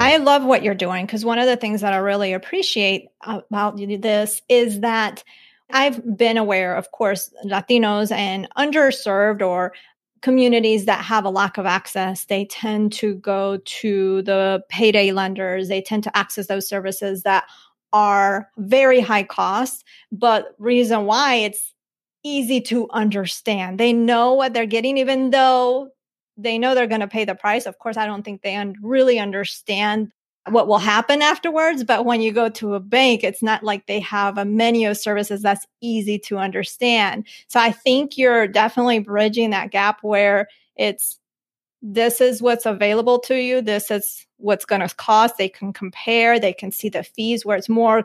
I 0.00 0.16
love 0.16 0.44
what 0.44 0.64
you're 0.64 0.74
doing 0.74 1.06
because 1.06 1.24
one 1.24 1.38
of 1.38 1.46
the 1.46 1.54
things 1.54 1.82
that 1.82 1.92
I 1.92 1.98
really 1.98 2.32
appreciate 2.32 3.10
about 3.22 3.76
this 3.76 4.42
is 4.48 4.80
that 4.80 5.22
I've 5.70 6.16
been 6.16 6.36
aware, 6.36 6.74
of 6.74 6.90
course, 6.90 7.32
Latinos 7.44 8.10
and 8.10 8.48
underserved 8.58 9.40
or 9.40 9.72
communities 10.20 10.86
that 10.86 11.04
have 11.04 11.24
a 11.24 11.30
lack 11.30 11.58
of 11.58 11.66
access, 11.66 12.24
they 12.24 12.44
tend 12.46 12.92
to 12.94 13.14
go 13.14 13.58
to 13.58 14.22
the 14.22 14.64
payday 14.68 15.12
lenders. 15.12 15.68
They 15.68 15.80
tend 15.80 16.02
to 16.04 16.16
access 16.16 16.48
those 16.48 16.66
services 16.66 17.22
that 17.22 17.44
are 17.92 18.50
very 18.58 19.00
high 19.00 19.22
cost, 19.22 19.84
but 20.12 20.54
reason 20.58 21.04
why 21.04 21.36
it's 21.36 21.74
easy 22.22 22.60
to 22.60 22.88
understand. 22.90 23.78
They 23.78 23.92
know 23.92 24.34
what 24.34 24.52
they're 24.52 24.66
getting, 24.66 24.98
even 24.98 25.30
though 25.30 25.88
they 26.36 26.58
know 26.58 26.74
they're 26.74 26.86
going 26.86 27.00
to 27.00 27.08
pay 27.08 27.24
the 27.24 27.34
price. 27.34 27.66
Of 27.66 27.78
course, 27.78 27.96
I 27.96 28.06
don't 28.06 28.22
think 28.22 28.42
they 28.42 28.54
un- 28.54 28.74
really 28.82 29.18
understand 29.18 30.12
what 30.48 30.68
will 30.68 30.78
happen 30.78 31.20
afterwards. 31.22 31.84
But 31.84 32.04
when 32.04 32.20
you 32.20 32.32
go 32.32 32.48
to 32.48 32.74
a 32.74 32.80
bank, 32.80 33.24
it's 33.24 33.42
not 33.42 33.62
like 33.62 33.86
they 33.86 34.00
have 34.00 34.38
a 34.38 34.44
menu 34.44 34.90
of 34.90 34.96
services 34.96 35.42
that's 35.42 35.66
easy 35.80 36.18
to 36.20 36.38
understand. 36.38 37.26
So 37.48 37.60
I 37.60 37.72
think 37.72 38.16
you're 38.16 38.46
definitely 38.46 39.00
bridging 39.00 39.50
that 39.50 39.70
gap 39.70 39.98
where 40.02 40.48
it's 40.76 41.18
this 41.82 42.20
is 42.20 42.42
what's 42.42 42.66
available 42.66 43.18
to 43.20 43.36
you, 43.36 43.62
this 43.62 43.90
is 43.90 44.26
what's 44.36 44.64
going 44.64 44.86
to 44.86 44.94
cost. 44.96 45.36
They 45.36 45.48
can 45.48 45.72
compare, 45.72 46.38
they 46.38 46.52
can 46.52 46.72
see 46.72 46.88
the 46.88 47.04
fees 47.04 47.44
where 47.44 47.56
it's 47.56 47.68
more 47.68 48.04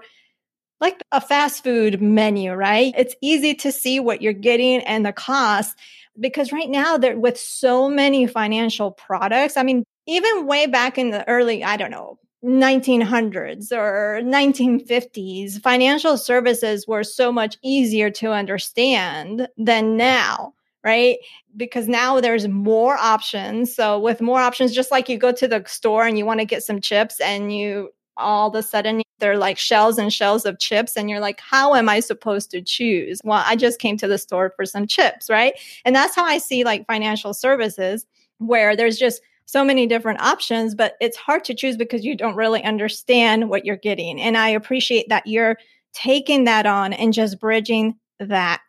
like 0.80 1.02
a 1.12 1.22
fast 1.22 1.64
food 1.64 2.02
menu, 2.02 2.54
right? 2.54 2.94
It's 2.98 3.16
easy 3.22 3.56
to 3.56 3.72
see 3.72 4.00
what 4.00 4.22
you're 4.22 4.34
getting 4.34 4.82
and 4.82 5.06
the 5.06 5.14
cost 5.14 5.78
because 6.20 6.52
right 6.52 6.70
now 6.70 6.98
there 6.98 7.18
with 7.18 7.38
so 7.40 7.90
many 7.90 8.28
financial 8.28 8.92
products, 8.92 9.58
I 9.58 9.64
mean, 9.64 9.86
even 10.06 10.46
way 10.46 10.68
back 10.68 10.98
in 10.98 11.12
the 11.12 11.28
early, 11.28 11.64
I 11.64 11.78
don't 11.78 11.92
know, 11.92 12.20
1900s 12.44 13.72
or 13.72 14.20
1950s, 14.22 15.62
financial 15.62 16.18
services 16.18 16.86
were 16.88 17.04
so 17.04 17.32
much 17.32 17.58
easier 17.64 18.10
to 18.12 18.32
understand 18.32 19.48
than 19.58 19.96
now, 19.96 20.54
right? 20.84 21.18
Because 21.56 21.88
now 21.88 22.20
there's 22.20 22.48
more 22.48 22.98
options. 22.98 23.74
So, 23.74 24.00
with 24.00 24.22
more 24.22 24.40
options, 24.40 24.74
just 24.74 24.92
like 24.92 25.10
you 25.10 25.18
go 25.18 25.32
to 25.32 25.48
the 25.48 25.64
store 25.68 26.06
and 26.06 26.18
you 26.18 26.26
want 26.26 26.40
to 26.40 26.46
get 26.46 26.64
some 26.64 26.82
chips 26.82 27.20
and 27.20 27.56
you 27.56 27.90
all 28.16 28.50
of 28.50 28.56
a 28.56 28.62
sudden 28.62 29.02
they're 29.18 29.38
like 29.38 29.58
shells 29.58 29.98
and 29.98 30.14
shells 30.14 30.46
of 30.46 30.60
chips 30.60 30.96
and 30.96 31.10
you're 31.10 31.20
like 31.20 31.40
how 31.40 31.74
am 31.74 31.90
i 31.90 32.00
supposed 32.00 32.52
to 32.52 32.62
choose 32.62 33.20
well 33.24 33.44
i 33.48 33.56
just 33.56 33.80
came 33.80 33.98
to 33.98 34.08
the 34.08 34.20
store 34.20 34.54
for 34.56 34.68
some 34.68 34.86
chips 34.86 35.32
right 35.32 35.56
and 35.84 35.96
that's 35.96 36.16
how 36.16 36.24
i 36.24 36.38
see 36.38 36.64
like 36.64 36.86
financial 36.86 37.34
services 37.34 38.06
where 38.38 38.76
there's 38.76 39.00
just 39.00 39.20
so 39.46 39.64
many 39.64 39.88
different 39.88 40.22
options, 40.22 40.76
but 40.76 40.96
it's 41.02 41.18
hard 41.18 41.44
to 41.46 41.54
choose 41.54 41.78
because 41.78 42.06
you 42.06 42.16
don't 42.16 42.36
really 42.36 42.64
understand 42.64 43.50
what 43.50 43.66
you're 43.66 43.76
getting. 43.78 44.20
And 44.22 44.38
I 44.38 44.50
appreciate 44.50 45.10
that 45.10 45.28
you're 45.28 45.58
taking 45.94 46.46
that 46.46 46.66
on 46.66 46.94
and 46.94 47.14
just 47.14 47.40
bridging 47.40 47.96
that 48.20 48.62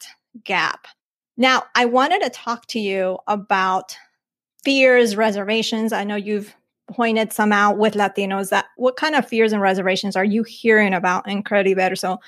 gap. 0.45 0.87
Now, 1.37 1.65
I 1.75 1.85
wanted 1.85 2.23
to 2.23 2.31
talk 2.31 2.67
to 2.69 2.81
you 2.81 3.19
about 3.27 3.97
fears, 4.65 5.17
reservations. 5.17 5.93
I 5.93 6.05
know 6.05 6.17
you've 6.17 6.55
pointed 6.89 7.33
some 7.33 7.53
out 7.53 7.79
with 7.79 7.95
Latinos 7.95 8.51
that 8.51 8.67
what 8.77 8.97
kind 8.97 9.15
of 9.15 9.27
fears 9.27 9.53
and 9.53 9.61
reservations 9.61 10.17
are 10.17 10.25
you 10.25 10.43
hearing 10.43 10.95
about 10.95 11.29
in 11.29 11.43
Crediverso 11.43 12.19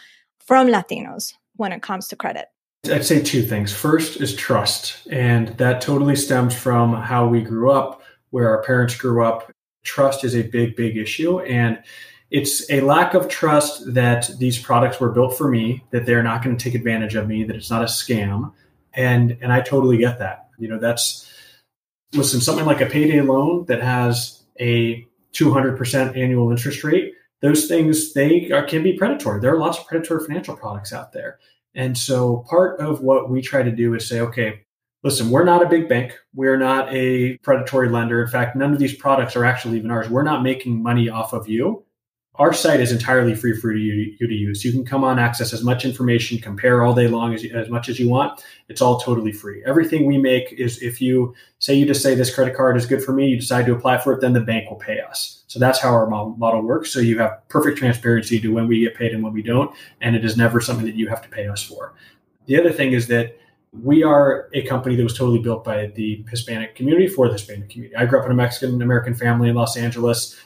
from 0.41 0.69
Latinos 0.69 1.35
when 1.57 1.73
it 1.73 1.83
comes 1.83 2.09
to 2.09 2.17
credit? 2.17 2.47
I'd 2.91 3.05
say 3.05 3.23
two 3.23 3.43
things. 3.43 3.73
First 3.73 4.21
is 4.21 4.35
trust, 4.35 5.07
and 5.11 5.49
that 5.59 5.81
totally 5.81 6.17
stems 6.17 6.55
from 6.55 6.95
how 6.95 7.27
we 7.27 7.43
grew 7.43 7.71
up 7.71 8.03
where 8.31 8.49
our 8.49 8.63
parents 8.63 8.95
grew 8.97 9.25
up, 9.25 9.51
trust 9.83 10.25
is 10.25 10.35
a 10.37 10.43
big, 10.43 10.77
big 10.77 10.97
issue. 10.97 11.41
And 11.41 11.83
it's 12.31 12.69
a 12.71 12.81
lack 12.81 13.15
of 13.15 13.29
trust 13.29 13.95
that 13.95 14.31
these 14.39 14.59
products 14.59 15.01
were 15.01 15.11
built 15.11 15.39
for 15.39 15.49
me, 15.49 15.85
that 15.91 16.07
they're 16.07 16.23
not 16.23 16.43
going 16.43 16.57
to 16.57 16.63
take 16.63 16.75
advantage 16.75 17.15
of 17.15 17.29
me, 17.29 17.45
that 17.45 17.57
it's 17.57 17.71
not 17.71 17.83
a 17.83 17.87
scam. 17.87 18.53
And 18.97 19.39
and 19.41 19.53
I 19.53 19.61
totally 19.61 19.99
get 19.99 20.19
that. 20.19 20.49
You 20.59 20.69
know, 20.69 20.79
that's 20.79 21.31
listen, 22.13 22.41
something 22.41 22.65
like 22.65 22.81
a 22.81 22.87
payday 22.87 23.21
loan 23.21 23.67
that 23.67 23.83
has 23.83 24.43
a 24.59 25.07
200% 25.35 26.17
annual 26.17 26.51
interest 26.51 26.83
rate, 26.83 27.13
those 27.43 27.67
things 27.67 28.15
they 28.15 28.51
are, 28.51 28.65
can 28.65 28.83
be 28.83 28.95
predatory. 28.95 29.41
There 29.41 29.55
are 29.55 29.59
lots 29.59 29.79
of 29.79 29.87
predatory 29.87 30.25
financial 30.25 30.57
products 30.57 30.93
out 30.93 31.13
there. 31.13 31.39
And 31.75 31.97
so 31.97 32.45
part 32.49 32.81
of 32.81 33.03
what 33.03 33.29
we 33.29 33.43
try 33.43 33.63
to 33.63 33.71
do 33.71 33.95
is 33.95 34.09
say, 34.09 34.21
okay, 34.21 34.63
listen, 35.03 35.31
we're 35.31 35.45
not 35.45 35.63
a 35.63 35.69
big 35.69 35.89
bank. 35.89 36.19
We're 36.35 36.57
not 36.57 36.93
a 36.93 37.37
predatory 37.39 37.91
lender. 37.91 38.23
In 38.23 38.29
fact, 38.29 38.57
none 38.57 38.73
of 38.73 38.79
these 38.79 38.95
products 38.95 39.37
are 39.37 39.45
actually 39.45 39.77
even 39.77 39.91
ours. 39.91 40.09
We're 40.09 40.23
not 40.23 40.43
making 40.43 40.83
money 40.83 41.11
off 41.11 41.35
of 41.35 41.49
you. 41.49 41.85
Our 42.39 42.53
site 42.53 42.81
is 42.81 42.93
entirely 42.93 43.35
free 43.35 43.59
for 43.59 43.73
you, 43.73 44.15
you 44.19 44.27
to 44.27 44.35
use. 44.35 44.65
You 44.65 44.73
can 44.73 44.85
come 44.85 45.05
on, 45.05 45.19
access 45.19 45.53
as 45.53 45.65
much 45.65 45.85
information, 45.85 46.39
compare 46.39 46.83
all 46.83 46.95
day 46.95 47.09
long 47.09 47.33
as, 47.33 47.45
as 47.45 47.71
much 47.71 47.89
as 47.89 47.99
you 47.99 48.09
want. 48.09 48.43
It's 48.69 48.83
all 48.83 49.01
totally 49.01 49.33
free. 49.33 49.63
Everything 49.67 50.07
we 50.07 50.19
make 50.19 50.53
is 50.53 50.83
if 50.83 51.01
you 51.01 51.35
say 51.61 51.75
you 51.75 51.87
just 51.87 52.03
say 52.03 52.15
this 52.15 52.35
credit 52.35 52.55
card 52.55 52.77
is 52.77 52.85
good 52.85 53.03
for 53.03 53.13
me, 53.13 53.29
you 53.29 53.37
decide 53.37 53.67
to 53.67 53.75
apply 53.75 53.99
for 53.99 54.13
it, 54.13 54.21
then 54.21 54.35
the 54.35 54.41
bank 54.41 54.69
will 54.69 54.77
pay 54.77 55.01
us. 55.01 55.45
So 55.47 55.59
that's 55.59 55.81
how 55.81 55.91
our 55.91 56.07
model 56.09 56.63
works. 56.63 56.93
So 56.93 57.01
you 57.01 57.19
have 57.19 57.49
perfect 57.49 57.79
transparency 57.79 58.39
to 58.41 58.49
when 58.53 58.69
we 58.69 58.81
get 58.81 58.95
paid 58.95 59.13
and 59.13 59.23
when 59.23 59.33
we 59.33 59.43
don't, 59.43 59.75
and 60.01 60.15
it 60.15 60.25
is 60.25 60.37
never 60.37 60.61
something 60.61 60.85
that 60.85 60.97
you 60.97 61.09
have 61.09 61.23
to 61.23 61.29
pay 61.29 61.49
us 61.49 61.63
for. 61.63 61.95
The 62.47 62.61
other 62.61 62.73
thing 62.73 62.93
is 62.93 63.07
that 63.09 63.39
we 63.83 64.03
are 64.03 64.49
a 64.55 64.63
company 64.63 64.97
that 64.97 65.03
was 65.03 65.17
totally 65.17 65.39
built 65.39 65.65
by 65.65 65.87
the 65.89 66.25
Hispanic 66.31 66.75
community 66.75 67.09
for 67.09 67.29
the 67.29 67.35
Hispanic 67.35 67.69
community. 67.69 67.97
I 67.97 68.07
grew 68.07 68.19
up 68.19 68.25
in 68.25 68.33
a 68.33 68.35
Mexican 68.35 68.81
American 68.81 69.15
family 69.15 69.49
in 69.49 69.55
Los 69.55 69.77
Angeles. 69.77 70.37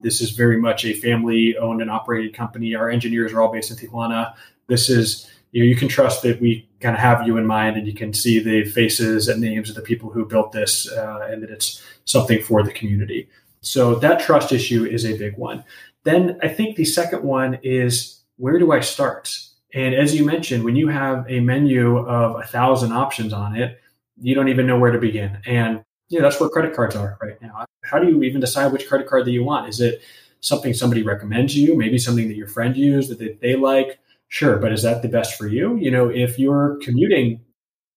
This 0.00 0.20
is 0.20 0.30
very 0.30 0.60
much 0.60 0.84
a 0.84 0.92
family 0.92 1.56
owned 1.56 1.82
and 1.82 1.90
operated 1.90 2.34
company. 2.34 2.74
Our 2.74 2.88
engineers 2.88 3.32
are 3.32 3.42
all 3.42 3.52
based 3.52 3.70
in 3.70 3.76
Tijuana. 3.76 4.34
This 4.68 4.88
is, 4.88 5.28
you 5.52 5.62
know, 5.62 5.68
you 5.68 5.76
can 5.76 5.88
trust 5.88 6.22
that 6.22 6.40
we 6.40 6.68
kind 6.80 6.94
of 6.94 7.00
have 7.00 7.26
you 7.26 7.36
in 7.36 7.46
mind 7.46 7.76
and 7.76 7.86
you 7.86 7.94
can 7.94 8.12
see 8.12 8.38
the 8.38 8.64
faces 8.70 9.28
and 9.28 9.40
names 9.40 9.68
of 9.68 9.76
the 9.76 9.82
people 9.82 10.10
who 10.10 10.24
built 10.24 10.52
this 10.52 10.90
uh, 10.92 11.26
and 11.30 11.42
that 11.42 11.50
it's 11.50 11.82
something 12.04 12.42
for 12.42 12.62
the 12.62 12.72
community. 12.72 13.28
So 13.60 13.96
that 13.96 14.20
trust 14.20 14.52
issue 14.52 14.84
is 14.84 15.04
a 15.04 15.18
big 15.18 15.36
one. 15.36 15.64
Then 16.04 16.38
I 16.42 16.48
think 16.48 16.76
the 16.76 16.84
second 16.84 17.24
one 17.24 17.58
is 17.62 18.20
where 18.36 18.58
do 18.58 18.72
I 18.72 18.80
start? 18.80 19.36
And 19.74 19.94
as 19.94 20.14
you 20.14 20.24
mentioned, 20.24 20.64
when 20.64 20.76
you 20.76 20.88
have 20.88 21.26
a 21.28 21.40
menu 21.40 21.98
of 21.98 22.40
a 22.40 22.46
thousand 22.46 22.92
options 22.92 23.32
on 23.32 23.56
it, 23.56 23.80
you 24.20 24.34
don't 24.34 24.48
even 24.48 24.66
know 24.66 24.78
where 24.78 24.92
to 24.92 24.98
begin. 24.98 25.38
And 25.44 25.84
you 26.08 26.18
know, 26.18 26.22
that's 26.22 26.40
where 26.40 26.48
credit 26.48 26.74
cards 26.74 26.96
are 26.96 27.18
right 27.20 27.40
now. 27.40 27.66
How 27.84 27.98
do 27.98 28.08
you 28.08 28.22
even 28.22 28.40
decide 28.40 28.72
which 28.72 28.88
credit 28.88 29.06
card 29.06 29.24
that 29.26 29.32
you 29.32 29.44
want? 29.44 29.68
Is 29.68 29.80
it 29.80 30.02
something 30.40 30.72
somebody 30.72 31.02
recommends 31.02 31.56
you? 31.56 31.76
Maybe 31.76 31.98
something 31.98 32.28
that 32.28 32.36
your 32.36 32.48
friend 32.48 32.76
used 32.76 33.10
that 33.10 33.18
they, 33.18 33.38
they 33.40 33.56
like? 33.56 33.98
Sure, 34.28 34.56
but 34.58 34.72
is 34.72 34.82
that 34.82 35.02
the 35.02 35.08
best 35.08 35.36
for 35.36 35.46
you? 35.46 35.76
You 35.76 35.90
know, 35.90 36.08
if 36.08 36.38
you're 36.38 36.78
commuting 36.82 37.40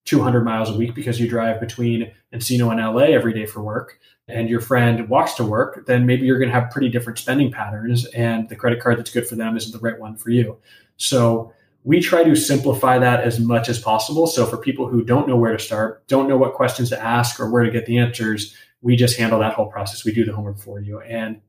200 0.05 0.43
miles 0.43 0.69
a 0.69 0.77
week 0.77 0.95
because 0.95 1.19
you 1.19 1.27
drive 1.27 1.59
between 1.59 2.11
Encino 2.33 2.71
and 2.71 2.79
LA 2.79 3.13
every 3.13 3.33
day 3.33 3.45
for 3.45 3.61
work, 3.61 3.99
and 4.27 4.49
your 4.49 4.61
friend 4.61 5.09
walks 5.09 5.33
to 5.33 5.43
work, 5.43 5.85
then 5.87 6.05
maybe 6.05 6.25
you're 6.25 6.39
going 6.39 6.49
to 6.49 6.59
have 6.59 6.71
pretty 6.71 6.89
different 6.89 7.19
spending 7.19 7.51
patterns, 7.51 8.05
and 8.07 8.47
the 8.49 8.55
credit 8.55 8.81
card 8.81 8.97
that's 8.97 9.11
good 9.11 9.27
for 9.27 9.35
them 9.35 9.57
isn't 9.57 9.71
the 9.71 9.79
right 9.79 9.99
one 9.99 10.15
for 10.15 10.29
you. 10.29 10.57
So 10.97 11.53
we 11.83 11.99
try 11.99 12.23
to 12.23 12.35
simplify 12.35 12.99
that 12.99 13.21
as 13.21 13.39
much 13.39 13.67
as 13.67 13.79
possible. 13.79 14.27
So 14.27 14.45
for 14.45 14.57
people 14.57 14.87
who 14.87 15.03
don't 15.03 15.27
know 15.27 15.35
where 15.35 15.51
to 15.51 15.59
start, 15.59 16.07
don't 16.07 16.29
know 16.29 16.37
what 16.37 16.53
questions 16.53 16.89
to 16.89 17.01
ask 17.01 17.39
or 17.39 17.49
where 17.49 17.63
to 17.63 17.71
get 17.71 17.85
the 17.85 17.97
answers, 17.97 18.55
we 18.81 18.95
just 18.95 19.17
handle 19.17 19.39
that 19.39 19.53
whole 19.53 19.67
process. 19.67 20.05
We 20.05 20.11
do 20.11 20.25
the 20.25 20.33
homework 20.33 20.59
for 20.59 20.79
you. 20.79 20.99
And 21.01 21.41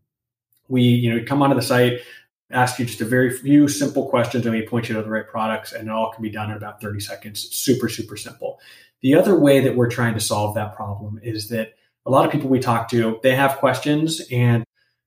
we, 0.68 0.82
you 0.82 1.14
know, 1.14 1.24
come 1.24 1.42
onto 1.42 1.54
the 1.54 1.62
site, 1.62 2.00
ask 2.50 2.78
you 2.78 2.86
just 2.86 3.00
a 3.00 3.04
very 3.04 3.30
few 3.30 3.68
simple 3.68 4.08
questions, 4.08 4.46
and 4.46 4.54
we 4.54 4.66
point 4.66 4.88
you 4.88 4.94
to 4.94 5.02
the 5.02 5.10
right 5.10 5.26
products, 5.26 5.72
and 5.72 5.88
it 5.88 5.90
all 5.90 6.12
can 6.12 6.22
be 6.22 6.30
done 6.30 6.50
in 6.50 6.56
about 6.56 6.80
30 6.80 7.00
seconds. 7.00 7.48
Super, 7.54 7.88
super 7.88 8.16
simple. 8.16 8.60
The 9.02 9.14
other 9.14 9.38
way 9.38 9.60
that 9.60 9.76
we're 9.76 9.90
trying 9.90 10.14
to 10.14 10.20
solve 10.20 10.54
that 10.54 10.76
problem 10.76 11.18
is 11.22 11.48
that 11.48 11.74
a 12.06 12.10
lot 12.10 12.24
of 12.24 12.32
people 12.32 12.48
we 12.48 12.60
talk 12.60 12.88
to, 12.90 13.18
they 13.22 13.34
have 13.34 13.58
questions 13.58 14.22
and 14.30 14.64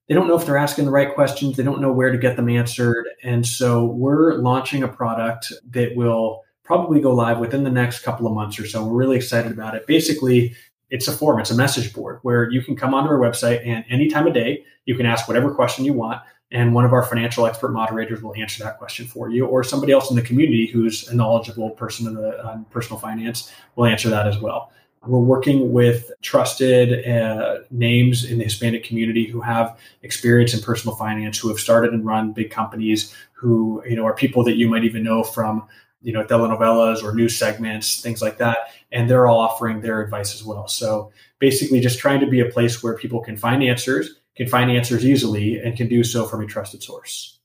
they 0.08 0.14
don't 0.14 0.28
know 0.28 0.38
if 0.38 0.46
they're 0.46 0.56
asking 0.56 0.84
the 0.84 0.90
right 0.90 1.14
questions. 1.14 1.56
They 1.56 1.62
don't 1.62 1.80
know 1.80 1.92
where 1.92 2.10
to 2.10 2.18
get 2.18 2.36
them 2.36 2.48
answered. 2.48 3.08
And 3.22 3.46
so 3.46 3.84
we're 3.84 4.34
launching 4.34 4.82
a 4.82 4.88
product 4.88 5.52
that 5.70 5.96
will 5.96 6.42
probably 6.62 7.00
go 7.00 7.12
live 7.14 7.38
within 7.38 7.64
the 7.64 7.70
next 7.70 8.00
couple 8.00 8.26
of 8.26 8.32
months 8.32 8.58
or 8.58 8.66
so. 8.66 8.84
We're 8.84 8.98
really 8.98 9.16
excited 9.16 9.52
about 9.52 9.74
it. 9.74 9.86
Basically, 9.86 10.54
it's 10.90 11.08
a 11.08 11.12
form, 11.12 11.40
it's 11.40 11.50
a 11.50 11.56
message 11.56 11.92
board 11.92 12.20
where 12.22 12.48
you 12.50 12.62
can 12.62 12.76
come 12.76 12.94
onto 12.94 13.10
our 13.10 13.18
website 13.18 13.66
and 13.66 13.84
any 13.88 14.08
time 14.08 14.26
of 14.26 14.34
day, 14.34 14.64
you 14.84 14.94
can 14.94 15.06
ask 15.06 15.26
whatever 15.26 15.52
question 15.52 15.84
you 15.84 15.92
want. 15.92 16.22
And 16.52 16.72
one 16.74 16.84
of 16.84 16.92
our 16.92 17.02
financial 17.02 17.44
expert 17.44 17.72
moderators 17.72 18.22
will 18.22 18.34
answer 18.36 18.62
that 18.62 18.78
question 18.78 19.04
for 19.04 19.28
you, 19.28 19.46
or 19.46 19.64
somebody 19.64 19.92
else 19.92 20.10
in 20.10 20.16
the 20.16 20.22
community 20.22 20.66
who's 20.66 21.08
a 21.08 21.14
knowledgeable 21.14 21.70
person 21.70 22.06
in 22.06 22.14
the 22.14 22.64
personal 22.70 23.00
finance 23.00 23.52
will 23.74 23.86
answer 23.86 24.08
that 24.10 24.28
as 24.28 24.38
well. 24.38 24.70
We're 25.06 25.18
working 25.18 25.72
with 25.72 26.10
trusted 26.22 27.06
uh, 27.06 27.58
names 27.70 28.24
in 28.24 28.38
the 28.38 28.44
Hispanic 28.44 28.84
community 28.84 29.26
who 29.26 29.40
have 29.40 29.78
experience 30.02 30.54
in 30.54 30.60
personal 30.60 30.96
finance, 30.96 31.38
who 31.38 31.48
have 31.48 31.58
started 31.58 31.92
and 31.92 32.04
run 32.04 32.32
big 32.32 32.50
companies, 32.50 33.14
who 33.32 33.82
you 33.86 33.96
know 33.96 34.04
are 34.04 34.14
people 34.14 34.42
that 34.44 34.56
you 34.56 34.68
might 34.68 34.84
even 34.84 35.02
know 35.02 35.22
from 35.22 35.66
you 36.02 36.12
know 36.12 36.24
telenovelas 36.24 37.02
or 37.02 37.14
news 37.14 37.36
segments, 37.36 38.00
things 38.00 38.20
like 38.20 38.38
that, 38.38 38.58
and 38.92 39.08
they're 39.08 39.26
all 39.26 39.38
offering 39.38 39.80
their 39.80 40.02
advice 40.02 40.34
as 40.34 40.44
well. 40.44 40.68
So 40.68 41.12
basically, 41.38 41.80
just 41.80 41.98
trying 41.98 42.20
to 42.20 42.26
be 42.26 42.40
a 42.40 42.46
place 42.46 42.82
where 42.82 42.96
people 42.96 43.20
can 43.20 43.36
find 43.36 43.62
answers 43.62 44.20
can 44.36 44.46
find 44.46 44.70
answers 44.70 45.04
easily 45.04 45.58
and 45.58 45.76
can 45.76 45.88
do 45.88 46.04
so 46.04 46.26
from 46.26 46.42
a 46.42 46.46
trusted 46.46 46.82
source. 46.82 47.38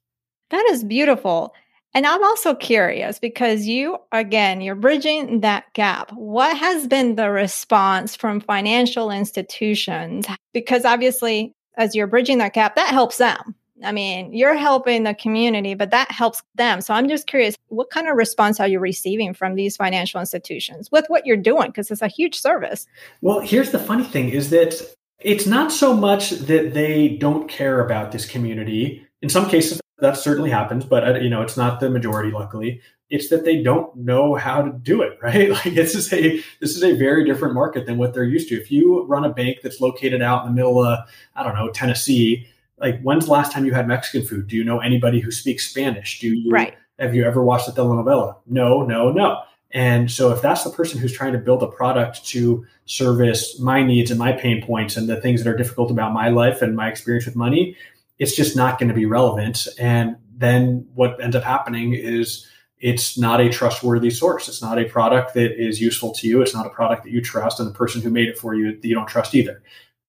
That 0.50 0.66
is 0.70 0.84
beautiful. 0.84 1.54
And 1.94 2.06
I'm 2.06 2.24
also 2.24 2.56
curious 2.56 3.20
because 3.20 3.66
you, 3.66 3.98
again, 4.12 4.62
you're 4.62 4.76
bridging 4.76 5.42
that 5.42 5.66
gap. 5.74 6.12
What 6.14 6.56
has 6.58 6.88
been 6.88 7.16
the 7.16 7.30
response 7.30 8.16
from 8.16 8.40
financial 8.40 9.12
institutions? 9.12 10.26
Because 10.54 10.86
obviously, 10.86 11.54
as 11.78 11.94
you're 11.94 12.08
bridging 12.08 12.38
that 12.38 12.54
gap, 12.54 12.76
that 12.76 12.90
helps 12.90 13.18
them. 13.18 13.56
I 13.84 13.92
mean, 13.92 14.32
you're 14.32 14.56
helping 14.56 15.04
the 15.04 15.14
community, 15.14 15.74
but 15.74 15.92
that 15.92 16.12
helps 16.12 16.44
them. 16.56 16.82
So 16.82 16.94
I'm 16.94 17.10
just 17.10 17.28
curious, 17.28 17.56
what 17.68 17.90
kind 17.90 18.08
of 18.08 18.16
response 18.16 18.60
are 18.60 18.68
you 18.68 18.80
receiving 18.80 19.34
from 19.34 19.56
these 19.56 19.76
financial 19.76 20.20
institutions 20.20 20.90
with 20.92 21.06
what 21.08 21.26
you're 21.26 21.36
doing? 21.36 21.68
Because 21.68 21.90
it's 21.90 22.02
a 22.02 22.08
huge 22.08 22.40
service. 22.40 22.86
Well, 23.22 23.40
here's 23.40 23.72
the 23.72 23.80
funny 23.80 24.04
thing 24.04 24.30
is 24.30 24.50
that 24.52 24.76
it's 25.20 25.48
not 25.48 25.72
so 25.72 25.94
much 25.96 26.30
that 26.30 26.74
they 26.74 27.10
don't 27.10 27.50
care 27.50 27.84
about 27.84 28.12
this 28.12 28.26
community. 28.26 29.06
In 29.22 29.30
some 29.30 29.48
cases, 29.50 29.80
that 30.00 30.18
certainly 30.18 30.50
happens, 30.50 30.84
but 30.84 31.08
uh, 31.08 31.20
you 31.20 31.30
know, 31.30 31.42
it's 31.42 31.56
not 31.56 31.80
the 31.80 31.90
majority. 31.90 32.32
Luckily, 32.32 32.82
it's 33.10 33.30
that 33.30 33.46
they 33.46 33.62
don't 33.62 33.96
know 33.96 34.36
how 34.36 34.62
to 34.62 34.72
do 34.72 35.02
it. 35.02 35.18
Right? 35.22 35.52
Like 35.52 35.76
this 35.76 35.96
is 35.96 36.12
a 36.12 36.44
this 36.60 36.76
is 36.76 36.84
a 36.84 36.94
very 36.94 37.24
different 37.24 37.54
market 37.54 37.86
than 37.86 37.98
what 37.98 38.14
they're 38.14 38.24
used 38.24 38.50
to. 38.50 38.60
If 38.60 38.72
you 38.72 39.06
run 39.06 39.24
a 39.24 39.30
bank 39.30 39.60
that's 39.62 39.80
located 39.80 40.22
out 40.22 40.46
in 40.46 40.52
the 40.52 40.56
middle 40.56 40.84
of 40.84 41.00
I 41.36 41.44
don't 41.44 41.56
know 41.56 41.70
Tennessee, 41.70 42.48
like 42.80 43.00
when's 43.02 43.26
the 43.28 43.32
last 43.32 43.52
time 43.52 43.66
you 43.66 43.74
had 43.74 43.88
Mexican 43.88 44.28
food? 44.28 44.48
Do 44.48 44.56
you 44.58 44.64
know 44.64 44.80
anybody 44.80 45.20
who 45.20 45.32
speaks 45.32 45.70
Spanish? 45.70 46.20
Do 46.20 46.34
you 46.34 46.52
right. 46.52 46.76
have 46.98 47.14
you 47.14 47.24
ever 47.24 47.44
watched 47.44 47.68
a 47.68 47.72
telenovela? 47.72 48.38
No, 48.48 48.82
no, 48.82 49.12
no. 49.12 49.44
And 49.74 50.12
so 50.12 50.32
if 50.32 50.42
that's 50.42 50.64
the 50.64 50.70
person 50.70 51.00
who's 51.00 51.14
trying 51.14 51.34
to 51.34 51.40
build 51.40 51.64
a 51.64 51.68
product 51.68 52.26
to 52.28 52.66
service 52.86 53.60
my 53.60 53.84
needs 53.84 54.12
and 54.12 54.20
my 54.20 54.34
pain 54.34 54.62
points 54.66 54.98
and 54.98 55.08
the 55.08 55.22
things 55.22 55.44
that 55.44 55.50
are 55.50 55.56
difficult 55.56 55.92
about 55.92 56.12
my 56.12 56.30
life 56.30 56.62
and 56.62 56.76
my 56.76 56.90
experience 56.90 57.26
with 57.26 57.36
money, 57.36 57.78
it's 58.22 58.36
just 58.36 58.56
not 58.56 58.78
going 58.78 58.88
to 58.88 58.94
be 58.94 59.08
relevant. 59.08 59.68
And 59.80 60.16
then 60.38 60.88
what 60.94 61.20
ends 61.20 61.36
up 61.36 61.42
happening 61.42 61.96
is 61.96 62.48
it's 62.78 63.18
not 63.18 63.42
a 63.42 63.50
trustworthy 63.50 64.12
source. 64.12 64.48
It's 64.48 64.62
not 64.62 64.78
a 64.78 64.86
product 64.86 65.34
that 65.34 65.60
is 65.60 65.82
useful 65.82 66.12
to 66.14 66.28
you. 66.28 66.44
It's 66.44 66.54
not 66.54 66.68
a 66.68 66.70
product 66.70 67.04
that 67.04 67.10
you 67.10 67.20
trust. 67.20 67.60
And 67.60 67.68
the 67.68 67.74
person 67.74 68.00
who 68.00 68.12
made 68.12 68.28
it 68.28 68.38
for 68.38 68.54
you, 68.54 68.80
that 68.80 68.88
you 68.88 68.94
don't 68.94 69.08
trust 69.08 69.34
either. 69.34 69.64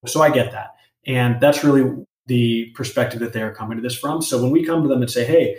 So 0.07 0.21
I 0.21 0.29
get 0.29 0.53
that. 0.53 0.75
And 1.07 1.41
that's 1.41 1.65
really 1.65 2.05
the 2.27 2.67
perspective 2.75 3.21
that 3.21 3.33
they 3.33 3.41
are 3.41 3.55
coming 3.55 3.79
to 3.79 3.83
this 3.83 3.99
from. 3.99 4.21
So 4.21 4.43
when 4.43 4.51
we 4.51 4.63
come 4.63 4.83
to 4.83 4.89
them 4.89 5.01
and 5.01 5.11
say, 5.11 5.25
hey, 5.25 5.57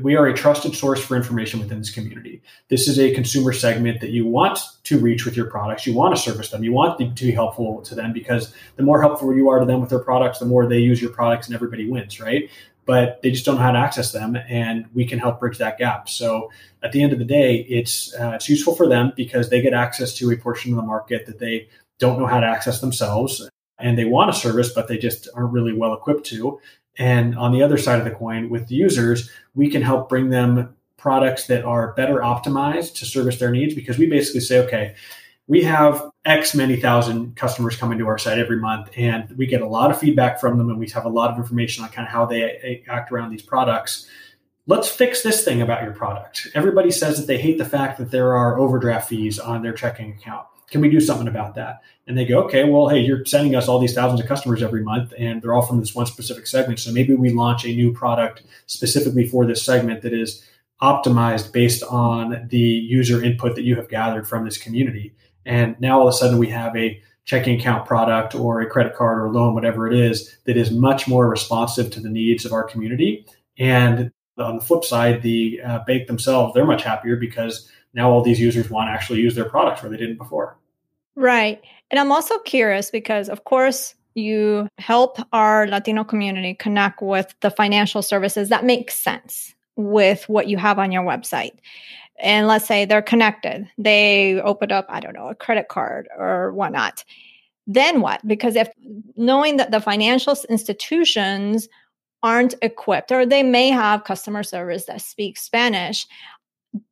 we 0.00 0.14
are 0.14 0.26
a 0.26 0.34
trusted 0.34 0.76
source 0.76 1.04
for 1.04 1.16
information 1.16 1.58
within 1.58 1.78
this 1.78 1.90
community. 1.90 2.40
This 2.68 2.86
is 2.86 2.98
a 3.00 3.12
consumer 3.14 3.52
segment 3.52 4.00
that 4.00 4.10
you 4.10 4.26
want 4.26 4.60
to 4.84 4.98
reach 4.98 5.24
with 5.24 5.36
your 5.36 5.46
products. 5.46 5.86
You 5.86 5.94
want 5.94 6.14
to 6.14 6.22
service 6.22 6.50
them. 6.50 6.62
You 6.62 6.72
want 6.72 6.98
to 7.16 7.24
be 7.24 7.32
helpful 7.32 7.82
to 7.82 7.94
them 7.94 8.12
because 8.12 8.54
the 8.76 8.84
more 8.84 9.00
helpful 9.00 9.34
you 9.34 9.48
are 9.50 9.58
to 9.58 9.66
them 9.66 9.80
with 9.80 9.90
their 9.90 9.98
products, 9.98 10.38
the 10.38 10.46
more 10.46 10.66
they 10.66 10.78
use 10.78 11.02
your 11.02 11.10
products 11.10 11.48
and 11.48 11.54
everybody 11.54 11.90
wins, 11.90 12.20
right? 12.20 12.48
But 12.84 13.20
they 13.22 13.32
just 13.32 13.44
don't 13.44 13.56
know 13.56 13.62
how 13.62 13.72
to 13.72 13.78
access 13.78 14.10
them, 14.10 14.36
and 14.48 14.86
we 14.92 15.04
can 15.04 15.20
help 15.20 15.38
bridge 15.38 15.58
that 15.58 15.78
gap. 15.78 16.08
So 16.08 16.50
at 16.82 16.90
the 16.90 17.00
end 17.00 17.12
of 17.12 17.20
the 17.20 17.24
day, 17.24 17.58
it's 17.68 18.12
uh, 18.14 18.32
it's 18.34 18.48
useful 18.48 18.74
for 18.74 18.88
them 18.88 19.12
because 19.16 19.50
they 19.50 19.60
get 19.60 19.72
access 19.72 20.14
to 20.16 20.30
a 20.32 20.36
portion 20.36 20.72
of 20.72 20.76
the 20.76 20.82
market 20.82 21.26
that 21.26 21.38
they 21.38 21.68
don't 22.00 22.18
know 22.18 22.26
how 22.26 22.40
to 22.40 22.46
access 22.46 22.80
themselves 22.80 23.48
and 23.82 23.98
they 23.98 24.04
want 24.04 24.30
a 24.30 24.32
service, 24.32 24.72
but 24.72 24.88
they 24.88 24.96
just 24.96 25.28
aren't 25.34 25.52
really 25.52 25.72
well 25.72 25.92
equipped 25.92 26.24
to. 26.26 26.60
And 26.98 27.36
on 27.36 27.52
the 27.52 27.62
other 27.62 27.78
side 27.78 27.98
of 27.98 28.04
the 28.04 28.10
coin, 28.10 28.50
with 28.50 28.68
the 28.68 28.74
users, 28.74 29.30
we 29.54 29.70
can 29.70 29.82
help 29.82 30.08
bring 30.08 30.28
them 30.28 30.74
products 30.96 31.46
that 31.46 31.64
are 31.64 31.94
better 31.94 32.16
optimized 32.16 32.94
to 32.94 33.06
service 33.06 33.38
their 33.38 33.50
needs 33.50 33.74
because 33.74 33.98
we 33.98 34.06
basically 34.06 34.40
say, 34.40 34.58
okay, 34.60 34.94
we 35.48 35.62
have 35.62 36.10
X 36.24 36.54
many 36.54 36.76
thousand 36.76 37.34
customers 37.36 37.76
coming 37.76 37.98
to 37.98 38.06
our 38.06 38.18
site 38.18 38.38
every 38.38 38.58
month, 38.58 38.90
and 38.96 39.36
we 39.36 39.46
get 39.46 39.60
a 39.60 39.66
lot 39.66 39.90
of 39.90 39.98
feedback 39.98 40.40
from 40.40 40.56
them, 40.56 40.70
and 40.70 40.78
we 40.78 40.88
have 40.90 41.04
a 41.04 41.08
lot 41.08 41.30
of 41.30 41.38
information 41.38 41.82
on 41.82 41.90
kind 41.90 42.06
of 42.06 42.12
how 42.12 42.24
they 42.24 42.82
act 42.88 43.10
around 43.10 43.30
these 43.30 43.42
products. 43.42 44.06
Let's 44.68 44.88
fix 44.88 45.22
this 45.22 45.44
thing 45.44 45.60
about 45.60 45.82
your 45.82 45.92
product. 45.92 46.46
Everybody 46.54 46.92
says 46.92 47.18
that 47.18 47.26
they 47.26 47.38
hate 47.38 47.58
the 47.58 47.64
fact 47.64 47.98
that 47.98 48.12
there 48.12 48.36
are 48.36 48.60
overdraft 48.60 49.08
fees 49.08 49.40
on 49.40 49.60
their 49.60 49.72
checking 49.72 50.12
account. 50.12 50.46
Can 50.70 50.80
we 50.80 50.88
do 50.88 51.00
something 51.00 51.26
about 51.26 51.56
that? 51.56 51.80
And 52.06 52.16
they 52.16 52.24
go, 52.24 52.44
okay, 52.44 52.62
well, 52.62 52.88
hey, 52.88 53.00
you're 53.00 53.24
sending 53.24 53.56
us 53.56 53.66
all 53.66 53.80
these 53.80 53.92
thousands 53.92 54.20
of 54.20 54.28
customers 54.28 54.62
every 54.62 54.84
month, 54.84 55.12
and 55.18 55.42
they're 55.42 55.52
all 55.52 55.66
from 55.66 55.80
this 55.80 55.96
one 55.96 56.06
specific 56.06 56.46
segment. 56.46 56.78
So 56.78 56.92
maybe 56.92 57.12
we 57.12 57.30
launch 57.30 57.64
a 57.64 57.74
new 57.74 57.92
product 57.92 58.44
specifically 58.66 59.26
for 59.26 59.44
this 59.44 59.64
segment 59.64 60.02
that 60.02 60.12
is 60.12 60.48
optimized 60.80 61.52
based 61.52 61.82
on 61.82 62.46
the 62.48 62.58
user 62.58 63.20
input 63.20 63.56
that 63.56 63.64
you 63.64 63.74
have 63.74 63.88
gathered 63.88 64.28
from 64.28 64.44
this 64.44 64.58
community. 64.58 65.12
And 65.44 65.74
now 65.80 65.98
all 65.98 66.08
of 66.08 66.14
a 66.14 66.16
sudden 66.16 66.38
we 66.38 66.48
have 66.50 66.76
a 66.76 67.02
checking 67.24 67.58
account 67.58 67.86
product 67.86 68.36
or 68.36 68.60
a 68.60 68.70
credit 68.70 68.94
card 68.94 69.18
or 69.18 69.28
loan, 69.28 69.54
whatever 69.54 69.88
it 69.88 69.98
is, 69.98 70.36
that 70.44 70.56
is 70.56 70.70
much 70.70 71.08
more 71.08 71.28
responsive 71.28 71.90
to 71.90 72.00
the 72.00 72.08
needs 72.08 72.44
of 72.44 72.52
our 72.52 72.64
community. 72.64 73.26
And 73.58 74.12
on 74.42 74.56
the 74.56 74.64
flip 74.64 74.84
side, 74.84 75.22
the 75.22 75.60
uh, 75.62 75.78
bank 75.86 76.06
themselves, 76.06 76.54
they're 76.54 76.66
much 76.66 76.82
happier 76.82 77.16
because 77.16 77.70
now 77.94 78.10
all 78.10 78.22
these 78.22 78.40
users 78.40 78.70
want 78.70 78.88
to 78.88 78.92
actually 78.92 79.20
use 79.20 79.34
their 79.34 79.48
products 79.48 79.82
where 79.82 79.90
they 79.90 79.96
didn't 79.96 80.18
before. 80.18 80.56
Right. 81.14 81.60
And 81.90 82.00
I'm 82.00 82.12
also 82.12 82.38
curious 82.38 82.90
because, 82.90 83.28
of 83.28 83.44
course, 83.44 83.94
you 84.14 84.68
help 84.78 85.18
our 85.32 85.66
Latino 85.66 86.04
community 86.04 86.54
connect 86.54 87.02
with 87.02 87.34
the 87.40 87.50
financial 87.50 88.02
services 88.02 88.48
that 88.48 88.64
makes 88.64 88.94
sense 88.94 89.54
with 89.76 90.28
what 90.28 90.48
you 90.48 90.58
have 90.58 90.78
on 90.78 90.92
your 90.92 91.02
website. 91.02 91.52
And 92.18 92.46
let's 92.46 92.66
say 92.66 92.84
they're 92.84 93.02
connected, 93.02 93.68
they 93.78 94.40
opened 94.40 94.70
up, 94.70 94.86
I 94.88 95.00
don't 95.00 95.14
know, 95.14 95.28
a 95.28 95.34
credit 95.34 95.68
card 95.68 96.08
or 96.16 96.52
whatnot. 96.52 97.04
Then 97.66 98.00
what? 98.00 98.26
Because 98.26 98.54
if 98.54 98.68
knowing 99.16 99.56
that 99.56 99.70
the 99.70 99.80
financial 99.80 100.36
institutions 100.48 101.68
aren't 102.22 102.54
equipped 102.62 103.10
or 103.10 103.26
they 103.26 103.42
may 103.42 103.68
have 103.68 104.04
customer 104.04 104.42
service 104.42 104.84
that 104.86 105.00
speaks 105.00 105.42
Spanish, 105.42 106.06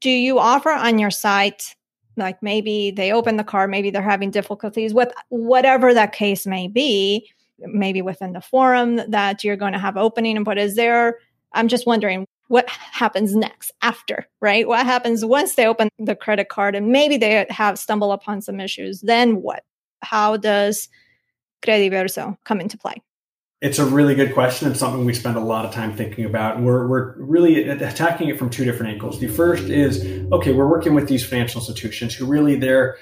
do 0.01 0.11
you 0.11 0.39
offer 0.39 0.71
on 0.71 0.99
your 0.99 1.11
site 1.11 1.75
like 2.17 2.43
maybe 2.43 2.91
they 2.91 3.13
open 3.13 3.37
the 3.37 3.45
car, 3.45 3.67
maybe 3.67 3.91
they're 3.91 4.03
having 4.03 4.31
difficulties 4.31 4.93
with 4.93 5.13
whatever 5.29 5.95
that 5.95 6.13
case 6.13 6.47
may 6.47 6.69
be, 6.69 7.29
maybe 7.59 8.03
within 8.03 8.33
the 8.33 8.41
forum 8.41 8.97
that 9.09 9.43
you're 9.43 9.57
going 9.57 9.73
to 9.73 9.79
have 9.79 9.97
opening. 9.97 10.37
and 10.37 10.47
what 10.47 10.59
is 10.59 10.77
there, 10.77 11.19
I'm 11.53 11.69
just 11.69 11.87
wondering 11.87 12.27
what 12.49 12.69
happens 12.69 13.35
next 13.35 13.71
after, 13.81 14.27
right? 14.41 14.67
What 14.67 14.85
happens 14.85 15.25
once 15.25 15.55
they 15.55 15.67
open 15.67 15.89
the 15.99 16.17
credit 16.17 16.49
card 16.49 16.75
and 16.75 16.89
maybe 16.89 17.17
they 17.17 17.47
have 17.49 17.79
stumble 17.79 18.13
upon 18.13 18.43
some 18.43 18.61
issues? 18.61 19.01
Then 19.01 19.43
what? 19.43 19.63
How 20.03 20.37
does 20.37 20.89
Crediverso 21.63 22.37
come 22.45 22.61
into 22.61 22.77
play? 22.77 22.95
It's 23.61 23.79
a 23.79 23.85
really 23.85 24.15
good 24.15 24.33
question 24.33 24.69
and 24.69 24.77
something 24.77 25.05
we 25.05 25.13
spend 25.13 25.37
a 25.37 25.41
lot 25.41 25.67
of 25.67 25.75
time 25.75 25.95
thinking 25.95 26.25
about. 26.25 26.61
We're, 26.63 26.87
we're 26.87 27.15
really 27.17 27.69
attacking 27.69 28.29
it 28.29 28.39
from 28.39 28.49
two 28.49 28.65
different 28.65 28.93
angles. 28.93 29.21
The 29.21 29.29
first 29.29 29.65
is, 29.65 30.03
okay, 30.33 30.53
we're 30.53 30.69
working 30.69 30.95
with 30.95 31.09
these 31.09 31.27
financial 31.27 31.61
institutions 31.61 32.15
who 32.15 32.25
really 32.25 32.57
they're, 32.57 32.97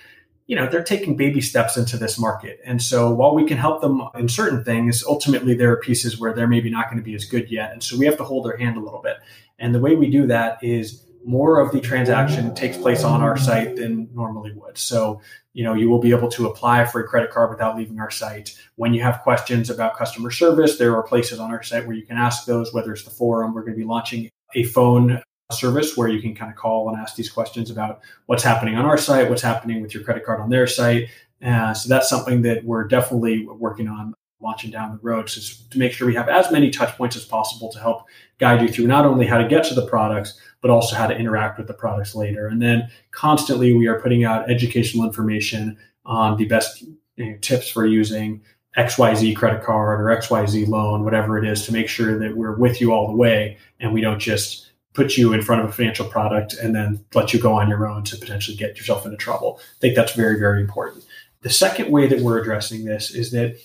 you 0.49 0.57
know, 0.57 0.67
they're 0.69 0.83
taking 0.83 1.17
baby 1.17 1.41
steps 1.41 1.77
into 1.77 1.97
this 1.97 2.19
market. 2.19 2.59
And 2.65 2.83
so 2.83 3.09
while 3.15 3.37
we 3.37 3.45
can 3.45 3.57
help 3.57 3.83
them 3.83 4.03
in 4.17 4.29
certain 4.29 4.65
things, 4.65 5.05
ultimately 5.05 5.55
there 5.55 5.71
are 5.71 5.77
pieces 5.77 6.19
where 6.19 6.33
they're 6.33 6.49
maybe 6.49 6.71
not 6.71 6.87
going 6.87 6.99
to 6.99 7.05
be 7.05 7.15
as 7.15 7.25
good 7.25 7.53
yet. 7.53 7.73
And 7.73 7.81
so 7.81 7.97
we 7.97 8.07
have 8.07 8.17
to 8.17 8.25
hold 8.25 8.45
their 8.45 8.57
hand 8.57 8.77
a 8.77 8.81
little 8.81 9.01
bit. 9.01 9.19
And 9.61 9.73
the 9.73 9.81
way 9.81 9.95
we 9.95 10.11
do 10.11 10.27
that 10.27 10.59
is 10.61 11.05
more 11.29 11.61
of 11.61 11.73
the 11.73 11.81
transaction 11.81 12.55
takes 12.55 12.79
place 12.79 13.05
on 13.05 13.21
our 13.21 13.37
site 13.37 13.77
than 13.77 14.09
normally 14.15 14.51
would. 14.55 14.79
So, 14.79 15.21
you 15.53 15.63
know, 15.63 15.75
you 15.75 15.91
will 15.91 16.01
be 16.01 16.11
able 16.11 16.31
to 16.31 16.47
apply 16.47 16.87
for 16.87 17.03
a 17.03 17.07
credit 17.07 17.31
card 17.31 17.51
without 17.51 17.77
leaving 17.77 18.01
our 18.01 18.11
site. 18.11 18.59
When 18.77 18.95
you 18.95 19.03
have 19.03 19.21
questions 19.21 19.69
about 19.69 19.99
customer 19.99 20.31
service, 20.31 20.79
there 20.79 20.97
are 20.97 21.03
places 21.03 21.39
on 21.39 21.51
our 21.51 21.63
site 21.63 21.87
where 21.87 21.95
you 21.95 22.07
can 22.07 22.17
ask 22.17 22.47
those, 22.47 22.73
whether 22.73 22.95
it's 22.95 23.05
the 23.05 23.11
forum, 23.11 23.53
we're 23.53 23.61
going 23.61 23.75
to 23.75 23.79
be 23.79 23.85
launching 23.85 24.31
a 24.55 24.65
phone 24.65 25.23
service 25.53 25.99
where 25.99 26.09
you 26.09 26.23
can 26.23 26.35
kind 26.35 26.51
of 26.51 26.57
call 26.57 26.89
and 26.89 26.99
ask 26.99 27.15
these 27.15 27.31
questions 27.31 27.71
about 27.71 28.01
what's 28.25 28.43
happening 28.43 28.77
on 28.77 28.87
our 28.87 28.97
site, 28.97 29.29
what's 29.29 29.43
happening 29.43 29.83
with 29.83 29.93
your 29.93 30.03
credit 30.03 30.25
card 30.25 30.41
on 30.41 30.49
their 30.49 30.67
site. 30.67 31.11
Uh, 31.45 31.75
so 31.75 31.91
that's 31.91 32.09
something 32.09 32.41
that 32.41 32.65
we're 32.65 32.85
definitely 32.85 33.47
working 33.47 33.87
on 33.87 34.15
launching 34.41 34.71
down 34.71 34.93
the 34.93 34.99
road 35.03 35.29
so 35.29 35.41
to 35.71 35.79
make 35.79 35.93
sure 35.93 36.07
we 36.07 36.15
have 36.15 36.29
as 36.29 36.51
many 36.53 36.71
touch 36.71 36.97
points 36.97 37.17
as 37.17 37.25
possible 37.25 37.73
to 37.73 37.81
help 37.81 38.05
guide 38.39 38.63
you 38.63 38.69
through 38.69 38.87
not 38.87 39.05
only 39.05 39.27
how 39.27 39.37
to 39.37 39.49
get 39.49 39.65
to 39.65 39.75
the 39.75 39.87
products 39.87 40.41
but 40.61 40.71
also 40.71 40.97
how 40.97 41.07
to 41.07 41.17
interact 41.17 41.59
with 41.59 41.67
the 41.67 41.75
products 41.75 42.15
later. 42.15 42.47
And 42.47 42.61
then 42.61 42.91
constantly 43.11 43.73
we 43.73 43.87
are 43.87 44.01
putting 44.01 44.25
out 44.25 44.51
educational 44.51 45.07
information 45.07 45.79
on 46.05 46.37
the 46.37 46.47
best 46.47 46.83
you 47.17 47.31
know, 47.31 47.39
tips 47.41 47.69
for 47.69 47.87
using 47.87 48.43
xyz 48.77 49.35
credit 49.35 49.63
card 49.65 50.01
or 50.01 50.05
xyz 50.21 50.69
loan 50.69 51.03
whatever 51.03 51.39
it 51.39 51.45
is 51.45 51.65
to 51.65 51.73
make 51.73 51.89
sure 51.89 52.19
that 52.19 52.37
we're 52.37 52.55
with 52.55 52.81
you 52.81 52.93
all 52.93 53.09
the 53.09 53.17
way 53.17 53.57
and 53.81 53.93
we 53.93 54.01
don't 54.01 54.21
just 54.21 54.71
put 54.93 55.17
you 55.17 55.33
in 55.33 55.43
front 55.43 55.63
of 55.63 55.69
a 55.69 55.73
financial 55.73 56.07
product 56.07 56.55
and 56.55 56.75
then 56.75 57.05
let 57.15 57.33
you 57.33 57.41
go 57.41 57.55
on 57.55 57.69
your 57.69 57.89
own 57.89 58.05
to 58.05 58.17
potentially 58.17 58.57
get 58.57 58.77
yourself 58.77 59.05
into 59.05 59.17
trouble. 59.17 59.59
I 59.61 59.81
think 59.81 59.97
that's 59.97 60.13
very 60.13 60.39
very 60.39 60.61
important. 60.61 61.05
The 61.43 61.51
second 61.51 61.91
way 61.91 62.07
that 62.09 62.21
we're 62.21 62.41
addressing 62.41 62.85
this 62.85 63.11
is 63.11 63.31
that 63.33 63.59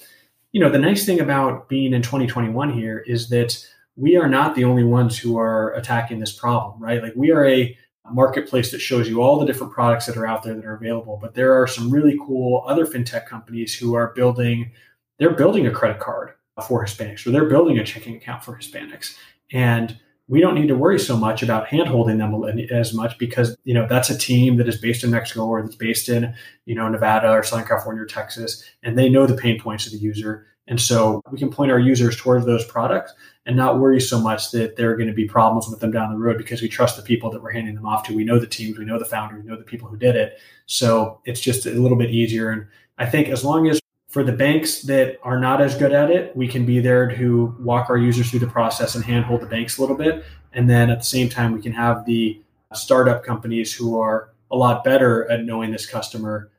you 0.54 0.60
know, 0.60 0.70
the 0.70 0.80
nice 0.80 1.04
thing 1.04 1.20
about 1.20 1.68
being 1.68 1.94
in 1.94 2.04
2021 2.04 2.74
here 2.74 3.00
is 3.00 3.30
that 3.30 3.68
we 3.96 4.18
are 4.18 4.28
not 4.28 4.56
the 4.56 4.64
only 4.64 4.84
ones 4.84 5.18
who 5.18 5.38
are 5.38 5.74
attacking 5.74 6.20
this 6.20 6.32
problem, 6.32 6.82
right? 6.82 7.02
Like 7.02 7.14
we 7.16 7.32
are 7.32 7.46
a 7.46 7.78
marketplace 8.12 8.72
that 8.72 8.80
shows 8.80 9.08
you 9.08 9.22
all 9.22 9.40
the 9.40 9.46
different 9.46 9.74
products 9.74 10.06
that 10.08 10.18
are 10.18 10.28
out 10.28 10.44
there 10.44 10.56
that 10.56 10.66
are 10.66 10.76
available, 10.76 11.18
but 11.22 11.36
there 11.36 11.54
are 11.54 11.68
some 11.68 11.90
really 11.90 12.18
cool 12.26 12.64
other 12.68 12.86
fintech 12.86 13.26
companies 13.26 13.76
who 13.76 13.94
are 13.94 14.14
building 14.14 14.72
they're 15.20 15.36
building 15.36 15.68
a 15.68 15.72
credit 15.72 16.00
card 16.00 16.34
for 16.68 16.84
Hispanics, 16.84 17.26
or 17.26 17.32
they're 17.32 17.50
building 17.50 17.80
a 17.80 17.84
checking 17.84 18.16
account 18.16 18.44
for 18.44 18.58
Hispanics. 18.58 19.16
And 19.52 19.98
we 20.28 20.40
don't 20.40 20.56
need 20.56 20.68
to 20.68 20.76
worry 20.76 21.00
so 21.00 21.18
much 21.18 21.44
about 21.44 21.68
handholding 21.68 22.18
them 22.18 22.60
as 22.72 22.94
much 22.94 23.18
because 23.18 23.56
you 23.64 23.74
know 23.74 23.86
that's 23.88 24.10
a 24.10 24.18
team 24.18 24.58
that 24.58 24.68
is 24.68 24.78
based 24.78 25.04
in 25.04 25.12
Mexico 25.12 25.46
or 25.46 25.62
that's 25.62 25.76
based 25.76 26.10
in 26.10 26.34
you 26.66 26.76
know 26.76 26.88
Nevada 26.90 27.30
or 27.30 27.44
Southern 27.44 27.68
California 27.68 28.02
or 28.02 28.08
Texas, 28.08 28.64
and 28.82 28.98
they 28.98 29.10
know 29.10 29.26
the 29.28 29.36
pain 29.36 29.60
points 29.60 29.86
of 29.86 29.92
the 29.92 30.00
user, 30.00 30.48
and 30.68 30.80
so 30.80 31.22
we 31.32 31.38
can 31.38 31.52
point 31.52 31.72
our 31.72 31.80
users 31.80 32.18
towards 32.18 32.46
those 32.46 32.66
products 32.66 33.14
and 33.46 33.56
not 33.56 33.80
worry 33.80 34.00
so 34.00 34.20
much 34.20 34.52
that 34.52 34.76
there 34.76 34.90
are 34.92 34.96
going 34.96 35.10
to 35.10 35.14
be 35.14 35.26
problems 35.26 35.68
with 35.68 35.80
them 35.80 35.92
down 35.92 36.12
the 36.12 36.18
road 36.18 36.38
because 36.38 36.62
we 36.62 36.70
trust 36.70 36.96
the 36.96 37.04
people 37.04 37.30
that 37.30 37.42
we're 37.42 37.52
handing 37.52 37.76
them 37.76 37.86
off 37.86 38.04
to. 38.04 38.16
We 38.16 38.24
know 38.24 38.40
the 38.40 38.48
teams, 38.48 38.78
we 38.78 38.86
know 38.86 38.98
the 38.98 39.06
founder, 39.06 39.36
we 39.38 39.44
know 39.44 39.58
the 39.58 39.64
people 39.64 39.90
who 39.90 39.98
did 39.98 40.16
it, 40.16 40.40
so 40.66 41.20
it's 41.26 41.42
just 41.42 41.66
a 41.66 41.72
little 41.72 41.98
bit 41.98 42.10
easier. 42.10 42.52
And 42.52 42.68
I 42.98 43.06
think 43.06 43.28
as 43.28 43.44
long 43.44 43.68
as 43.68 43.82
for 44.08 44.24
the 44.24 44.32
banks 44.32 44.84
that 44.84 45.18
are 45.24 45.40
not 45.40 45.60
as 45.60 45.76
good 45.76 45.92
at 45.92 46.12
it, 46.12 46.36
we 46.38 46.48
can 46.48 46.66
be 46.66 46.80
there 46.80 47.10
to 47.16 47.56
walk 47.60 47.90
our 47.90 47.98
users 47.98 48.30
through 48.30 48.42
the 48.42 48.48
process 48.48 48.94
and 48.94 49.04
handhold 49.04 49.42
the 49.42 49.48
banks 49.48 49.78
a 49.78 49.82
little 49.82 49.98
bit. 49.98 50.24
And 50.54 50.70
then 50.70 50.92
at 50.92 51.00
the 51.00 51.06
same 51.06 51.30
time, 51.30 51.52
we 51.52 51.62
can 51.62 51.72
have 51.72 52.06
the 52.06 52.40
startup 52.74 53.24
companies 53.24 53.74
who 53.74 54.00
are 54.00 54.30
a 54.52 54.56
lot 54.56 54.84
better 54.84 55.30
at 55.32 55.44
knowing 55.44 55.72
this 55.72 55.88
customer. 55.88 56.52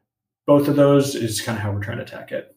Both 0.47 0.67
of 0.67 0.75
those 0.75 1.15
is 1.15 1.41
kind 1.41 1.57
of 1.57 1.63
how 1.63 1.71
we're 1.71 1.83
trying 1.83 1.99
to 1.99 2.03
attack 2.03 2.33
it. 2.33 2.57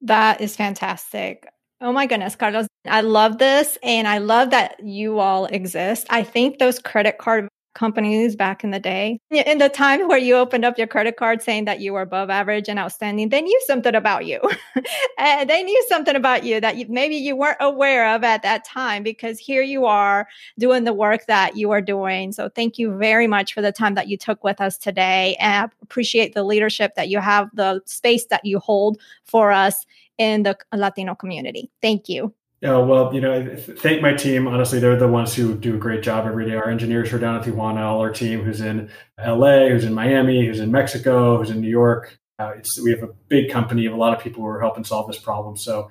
That 0.00 0.40
is 0.40 0.56
fantastic. 0.56 1.46
Oh 1.84 1.92
my 1.92 2.06
goodness, 2.06 2.34
Carlos. 2.34 2.66
I 2.86 3.02
love 3.02 3.38
this. 3.38 3.78
And 3.82 4.08
I 4.08 4.18
love 4.18 4.50
that 4.50 4.80
you 4.82 5.18
all 5.20 5.46
exist. 5.46 6.06
I 6.10 6.22
think 6.24 6.58
those 6.58 6.78
credit 6.78 7.18
card 7.18 7.48
companies 7.74 8.36
back 8.36 8.64
in 8.64 8.70
the 8.70 8.80
day. 8.80 9.20
In 9.30 9.58
the 9.58 9.68
time 9.68 10.08
where 10.08 10.18
you 10.18 10.36
opened 10.36 10.64
up 10.64 10.78
your 10.78 10.86
credit 10.86 11.16
card 11.16 11.42
saying 11.42 11.66
that 11.66 11.80
you 11.80 11.92
were 11.92 12.02
above 12.02 12.30
average 12.30 12.68
and 12.68 12.78
outstanding, 12.78 13.28
they 13.28 13.42
knew 13.42 13.60
something 13.66 13.94
about 13.94 14.26
you. 14.26 14.40
and 14.74 14.86
eh, 15.18 15.44
they 15.44 15.62
knew 15.62 15.86
something 15.88 16.16
about 16.16 16.44
you 16.44 16.60
that 16.60 16.76
you, 16.76 16.86
maybe 16.88 17.16
you 17.16 17.36
weren't 17.36 17.58
aware 17.60 18.14
of 18.14 18.24
at 18.24 18.42
that 18.42 18.64
time 18.64 19.02
because 19.02 19.38
here 19.38 19.62
you 19.62 19.86
are 19.86 20.26
doing 20.58 20.84
the 20.84 20.92
work 20.92 21.26
that 21.26 21.56
you 21.56 21.70
are 21.70 21.82
doing. 21.82 22.32
So 22.32 22.48
thank 22.48 22.78
you 22.78 22.96
very 22.96 23.26
much 23.26 23.52
for 23.52 23.60
the 23.60 23.72
time 23.72 23.94
that 23.94 24.08
you 24.08 24.16
took 24.16 24.42
with 24.44 24.60
us 24.60 24.78
today. 24.78 25.36
And 25.40 25.70
appreciate 25.82 26.34
the 26.34 26.44
leadership 26.44 26.94
that 26.96 27.08
you 27.08 27.18
have, 27.18 27.50
the 27.54 27.80
space 27.86 28.26
that 28.26 28.44
you 28.44 28.58
hold 28.58 28.98
for 29.24 29.52
us 29.52 29.84
in 30.18 30.44
the 30.44 30.56
Latino 30.72 31.14
community. 31.14 31.70
Thank 31.82 32.08
you. 32.08 32.32
Yeah, 32.64 32.78
well, 32.78 33.14
you 33.14 33.20
know, 33.20 33.54
thank 33.56 34.00
my 34.00 34.14
team. 34.14 34.48
Honestly, 34.48 34.78
they're 34.78 34.96
the 34.96 35.06
ones 35.06 35.34
who 35.34 35.54
do 35.54 35.74
a 35.74 35.78
great 35.78 36.02
job 36.02 36.26
every 36.26 36.46
day. 36.46 36.54
Our 36.54 36.70
engineers 36.70 37.12
are 37.12 37.18
down 37.18 37.36
at 37.36 37.42
Tijuana, 37.42 37.80
all 37.80 38.00
our 38.00 38.10
team 38.10 38.42
who's 38.42 38.62
in 38.62 38.88
LA, 39.18 39.68
who's 39.68 39.84
in 39.84 39.92
Miami, 39.92 40.46
who's 40.46 40.60
in 40.60 40.72
Mexico, 40.72 41.36
who's 41.36 41.50
in 41.50 41.60
New 41.60 41.68
York. 41.68 42.18
Uh, 42.38 42.52
we 42.82 42.90
have 42.90 43.02
a 43.02 43.08
big 43.28 43.50
company 43.50 43.84
of 43.84 43.92
a 43.92 43.96
lot 43.96 44.16
of 44.16 44.24
people 44.24 44.40
who 44.40 44.48
are 44.48 44.62
helping 44.62 44.82
solve 44.82 45.06
this 45.06 45.18
problem. 45.18 45.58
So 45.58 45.90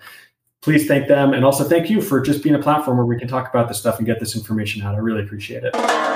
please 0.63 0.87
thank 0.87 1.07
them. 1.07 1.31
And 1.35 1.45
also 1.45 1.63
thank 1.63 1.91
you 1.91 2.01
for 2.01 2.19
just 2.19 2.41
being 2.41 2.55
a 2.55 2.59
platform 2.59 2.97
where 2.97 3.05
we 3.05 3.19
can 3.19 3.27
talk 3.27 3.47
about 3.47 3.67
this 3.67 3.77
stuff 3.77 3.99
and 3.99 4.07
get 4.07 4.19
this 4.19 4.35
information 4.35 4.81
out. 4.81 4.95
I 4.95 4.97
really 4.97 5.21
appreciate 5.21 5.63
it. 5.63 6.12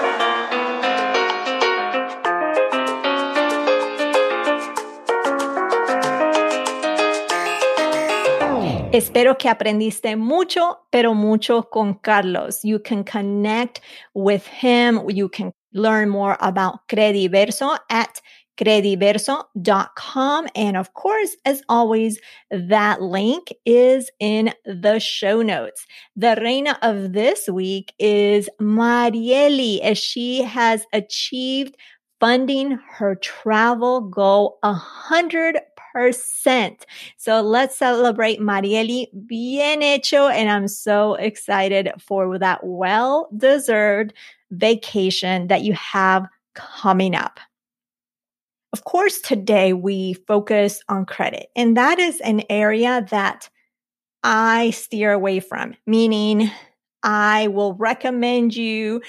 Espero 8.93 9.38
que 9.38 9.50
aprendiste 9.50 10.15
mucho, 10.15 10.78
pero 10.89 11.13
mucho 11.13 11.63
con 11.63 11.95
Carlos. 11.95 12.62
You 12.63 12.80
can 12.80 13.04
connect 13.04 13.82
with 14.13 14.47
him. 14.47 15.02
You 15.10 15.28
can 15.28 15.52
learn 15.73 16.10
more 16.10 16.38
about 16.39 16.88
Crediverso 16.88 17.78
at 17.89 18.21
crediverso.com. 18.58 20.47
And 20.56 20.78
of 20.78 20.93
course, 20.93 21.36
as 21.45 21.62
always, 21.67 22.19
that 22.50 23.02
link 23.02 23.54
is 23.65 24.10
in 24.19 24.54
the 24.65 25.00
show 25.00 25.41
notes. 25.41 25.86
The 26.15 26.38
reina 26.41 26.80
of 26.82 27.12
this 27.12 27.50
week 27.50 27.93
is 28.00 28.50
Marieli, 28.60 29.82
as 29.82 29.97
she 29.97 30.43
has 30.43 30.86
achieved 30.93 31.76
funding 32.19 32.80
her 32.93 33.15
travel 33.15 34.02
goal 34.02 34.58
a 34.63 34.73
hundred 34.73 35.60
percent. 35.97 36.86
So 37.17 37.41
let's 37.41 37.75
celebrate 37.75 38.39
Marieli. 38.39 39.07
Bien 39.25 39.81
hecho. 39.81 40.27
And 40.27 40.47
I'm 40.47 40.67
so 40.67 41.15
excited 41.15 41.89
for 41.97 42.38
that 42.38 42.60
well 42.63 43.29
deserved 43.36 44.13
vacation 44.51 45.47
that 45.47 45.63
you 45.63 45.73
have 45.73 46.27
coming 46.53 47.15
up. 47.15 47.39
Of 48.73 48.83
course, 48.83 49.19
today 49.19 49.73
we 49.73 50.13
focus 50.27 50.83
on 50.88 51.07
credit, 51.07 51.47
and 51.55 51.75
that 51.77 51.97
is 51.97 52.19
an 52.19 52.43
area 52.47 53.07
that 53.10 53.49
I 54.21 54.69
steer 54.69 55.13
away 55.13 55.39
from, 55.39 55.73
meaning 55.88 56.51
I 57.01 57.47
will 57.47 57.73
recommend 57.73 58.55
you 58.55 59.01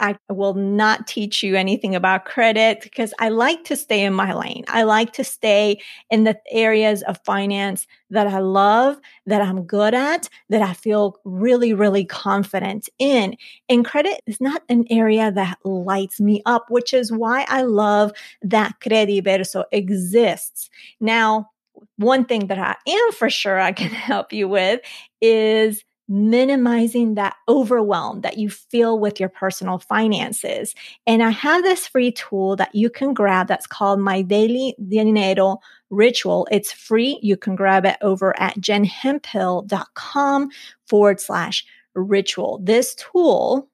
I 0.00 0.16
will 0.28 0.54
not 0.54 1.06
teach 1.06 1.42
you 1.42 1.56
anything 1.56 1.94
about 1.94 2.24
credit 2.24 2.80
because 2.80 3.12
I 3.18 3.30
like 3.30 3.64
to 3.64 3.76
stay 3.76 4.04
in 4.04 4.12
my 4.12 4.32
lane. 4.32 4.64
I 4.68 4.84
like 4.84 5.12
to 5.14 5.24
stay 5.24 5.80
in 6.10 6.24
the 6.24 6.38
areas 6.50 7.02
of 7.02 7.18
finance 7.24 7.86
that 8.10 8.26
I 8.26 8.38
love, 8.38 8.98
that 9.26 9.42
I'm 9.42 9.64
good 9.64 9.94
at, 9.94 10.28
that 10.50 10.62
I 10.62 10.72
feel 10.72 11.16
really, 11.24 11.74
really 11.74 12.04
confident 12.04 12.88
in. 12.98 13.36
And 13.68 13.84
credit 13.84 14.20
is 14.26 14.40
not 14.40 14.62
an 14.68 14.84
area 14.90 15.32
that 15.32 15.58
lights 15.64 16.20
me 16.20 16.42
up, 16.46 16.70
which 16.70 16.94
is 16.94 17.12
why 17.12 17.44
I 17.48 17.62
love 17.62 18.12
that 18.42 18.74
Crediverso 18.80 19.64
exists. 19.72 20.70
Now, 21.00 21.50
one 21.96 22.24
thing 22.24 22.46
that 22.48 22.58
I 22.58 22.76
am 22.90 23.12
for 23.12 23.30
sure 23.30 23.58
I 23.58 23.72
can 23.72 23.90
help 24.08 24.32
you 24.32 24.48
with 24.48 24.80
is 25.20 25.84
minimizing 26.08 27.14
that 27.14 27.36
overwhelm 27.48 28.22
that 28.22 28.38
you 28.38 28.48
feel 28.48 28.98
with 28.98 29.20
your 29.20 29.28
personal 29.28 29.78
finances. 29.78 30.74
And 31.06 31.22
I 31.22 31.30
have 31.30 31.62
this 31.62 31.86
free 31.86 32.12
tool 32.12 32.56
that 32.56 32.74
you 32.74 32.88
can 32.88 33.12
grab 33.12 33.46
that's 33.46 33.66
called 33.66 34.00
My 34.00 34.22
Daily 34.22 34.74
Dinero 34.88 35.58
Ritual. 35.90 36.48
It's 36.50 36.72
free. 36.72 37.18
You 37.22 37.36
can 37.36 37.56
grab 37.56 37.84
it 37.84 37.96
over 38.00 38.38
at 38.40 38.56
jenhemphill.com 38.56 40.50
forward 40.86 41.20
slash 41.20 41.64
ritual. 41.94 42.60
This 42.62 42.94
tool 42.94 43.68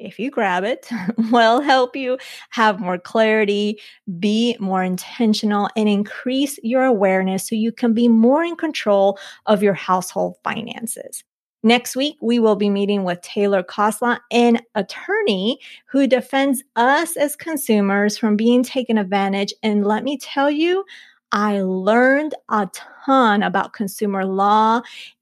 if 0.00 0.18
you 0.18 0.30
grab 0.30 0.64
it, 0.64 0.88
will 1.30 1.60
help 1.60 1.94
you 1.94 2.16
have 2.48 2.80
more 2.80 2.98
clarity, 2.98 3.78
be 4.18 4.56
more 4.58 4.82
intentional, 4.82 5.68
and 5.76 5.88
increase 5.88 6.58
your 6.62 6.84
awareness 6.84 7.46
so 7.46 7.54
you 7.54 7.70
can 7.70 7.92
be 7.92 8.08
more 8.08 8.42
in 8.42 8.56
control 8.56 9.18
of 9.44 9.62
your 9.62 9.74
household 9.74 10.36
finances. 10.42 11.22
Next 11.62 11.94
week, 11.94 12.16
we 12.22 12.38
will 12.38 12.56
be 12.56 12.70
meeting 12.70 13.04
with 13.04 13.20
Taylor 13.20 13.62
Kosla, 13.62 14.20
an 14.30 14.60
attorney 14.74 15.58
who 15.90 16.06
defends 16.06 16.62
us 16.74 17.16
as 17.18 17.36
consumers 17.36 18.16
from 18.16 18.36
being 18.36 18.62
taken 18.62 18.96
advantage. 18.96 19.52
And 19.62 19.86
let 19.86 20.02
me 20.02 20.16
tell 20.16 20.50
you, 20.50 20.84
I 21.32 21.60
learned 21.60 22.34
a 22.48 22.68
ton 23.04 23.42
about 23.42 23.74
consumer 23.74 24.24
law 24.24 24.80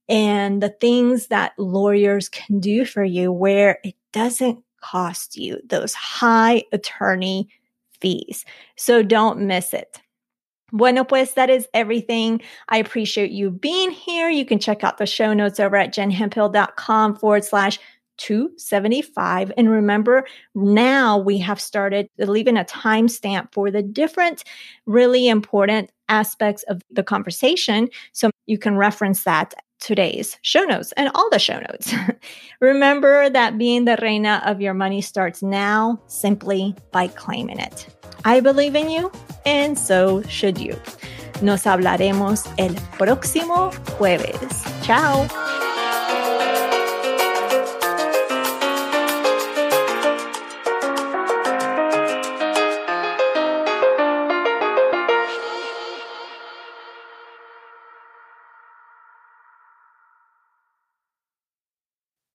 and 0.09 0.62
the 0.62 0.70
things 0.70 1.27
that 1.27 1.53
lawyers 1.59 2.29
can 2.29 2.61
do 2.61 2.85
for 2.85 3.05
you 3.05 3.33
where 3.33 3.79
it 3.83 3.94
doesn't 4.12 4.62
cost 4.81 5.37
you 5.37 5.61
those 5.66 5.92
high 5.92 6.62
attorney 6.72 7.48
fees. 8.01 8.44
So 8.77 9.03
don't 9.03 9.40
miss 9.40 9.74
it. 9.74 10.01
Bueno, 10.72 11.04
pues 11.04 11.35
that 11.35 11.48
is 11.48 11.66
everything. 11.72 12.42
I 12.68 12.78
appreciate 12.78 13.31
you 13.31 13.50
being 13.50 13.90
here. 13.90 14.28
You 14.28 14.44
can 14.44 14.59
check 14.59 14.85
out 14.85 14.98
the 14.98 15.07
show 15.07 15.33
notes 15.33 15.59
over 15.59 15.76
at 15.76 15.94
jenhemphill.com 15.94 17.16
forward 17.16 17.44
slash 17.44 17.78
275. 18.18 19.53
And 19.57 19.70
remember, 19.70 20.26
now 20.55 21.16
we 21.18 21.38
have 21.38 21.61
started 21.61 22.09
leaving 22.18 22.57
a 22.57 22.64
timestamp 22.64 23.53
for 23.53 23.70
the 23.70 23.82
different 23.82 24.45
really 24.86 25.28
important 25.28 25.90
aspects 26.09 26.64
of 26.64 26.82
the 26.90 27.03
conversation. 27.03 27.88
So 28.12 28.30
you 28.47 28.59
can 28.59 28.76
reference 28.76 29.24
that 29.24 29.55
today's 29.79 30.39
show 30.43 30.64
notes 30.64 30.93
and 30.93 31.11
all 31.14 31.29
the 31.31 31.39
show 31.39 31.59
notes. 31.59 31.95
remember 32.61 33.31
that 33.31 33.59
being 33.59 33.85
the 33.85 33.97
reina 34.01 34.43
of 34.45 34.61
your 34.61 34.74
money 34.74 35.01
starts 35.01 35.43
now 35.43 36.01
simply 36.07 36.74
by 36.93 37.09
claiming 37.09 37.59
it. 37.59 37.87
I 38.24 38.41
believe 38.41 38.74
in 38.74 38.91
you 38.91 39.12
and 39.47 39.79
so 39.79 40.22
should 40.22 40.59
you. 40.59 40.76
Nos 41.41 41.64
hablaremos 41.64 42.47
el 42.59 42.74
próximo 42.99 43.70
jueves. 43.99 44.85
Chao. 44.85 45.29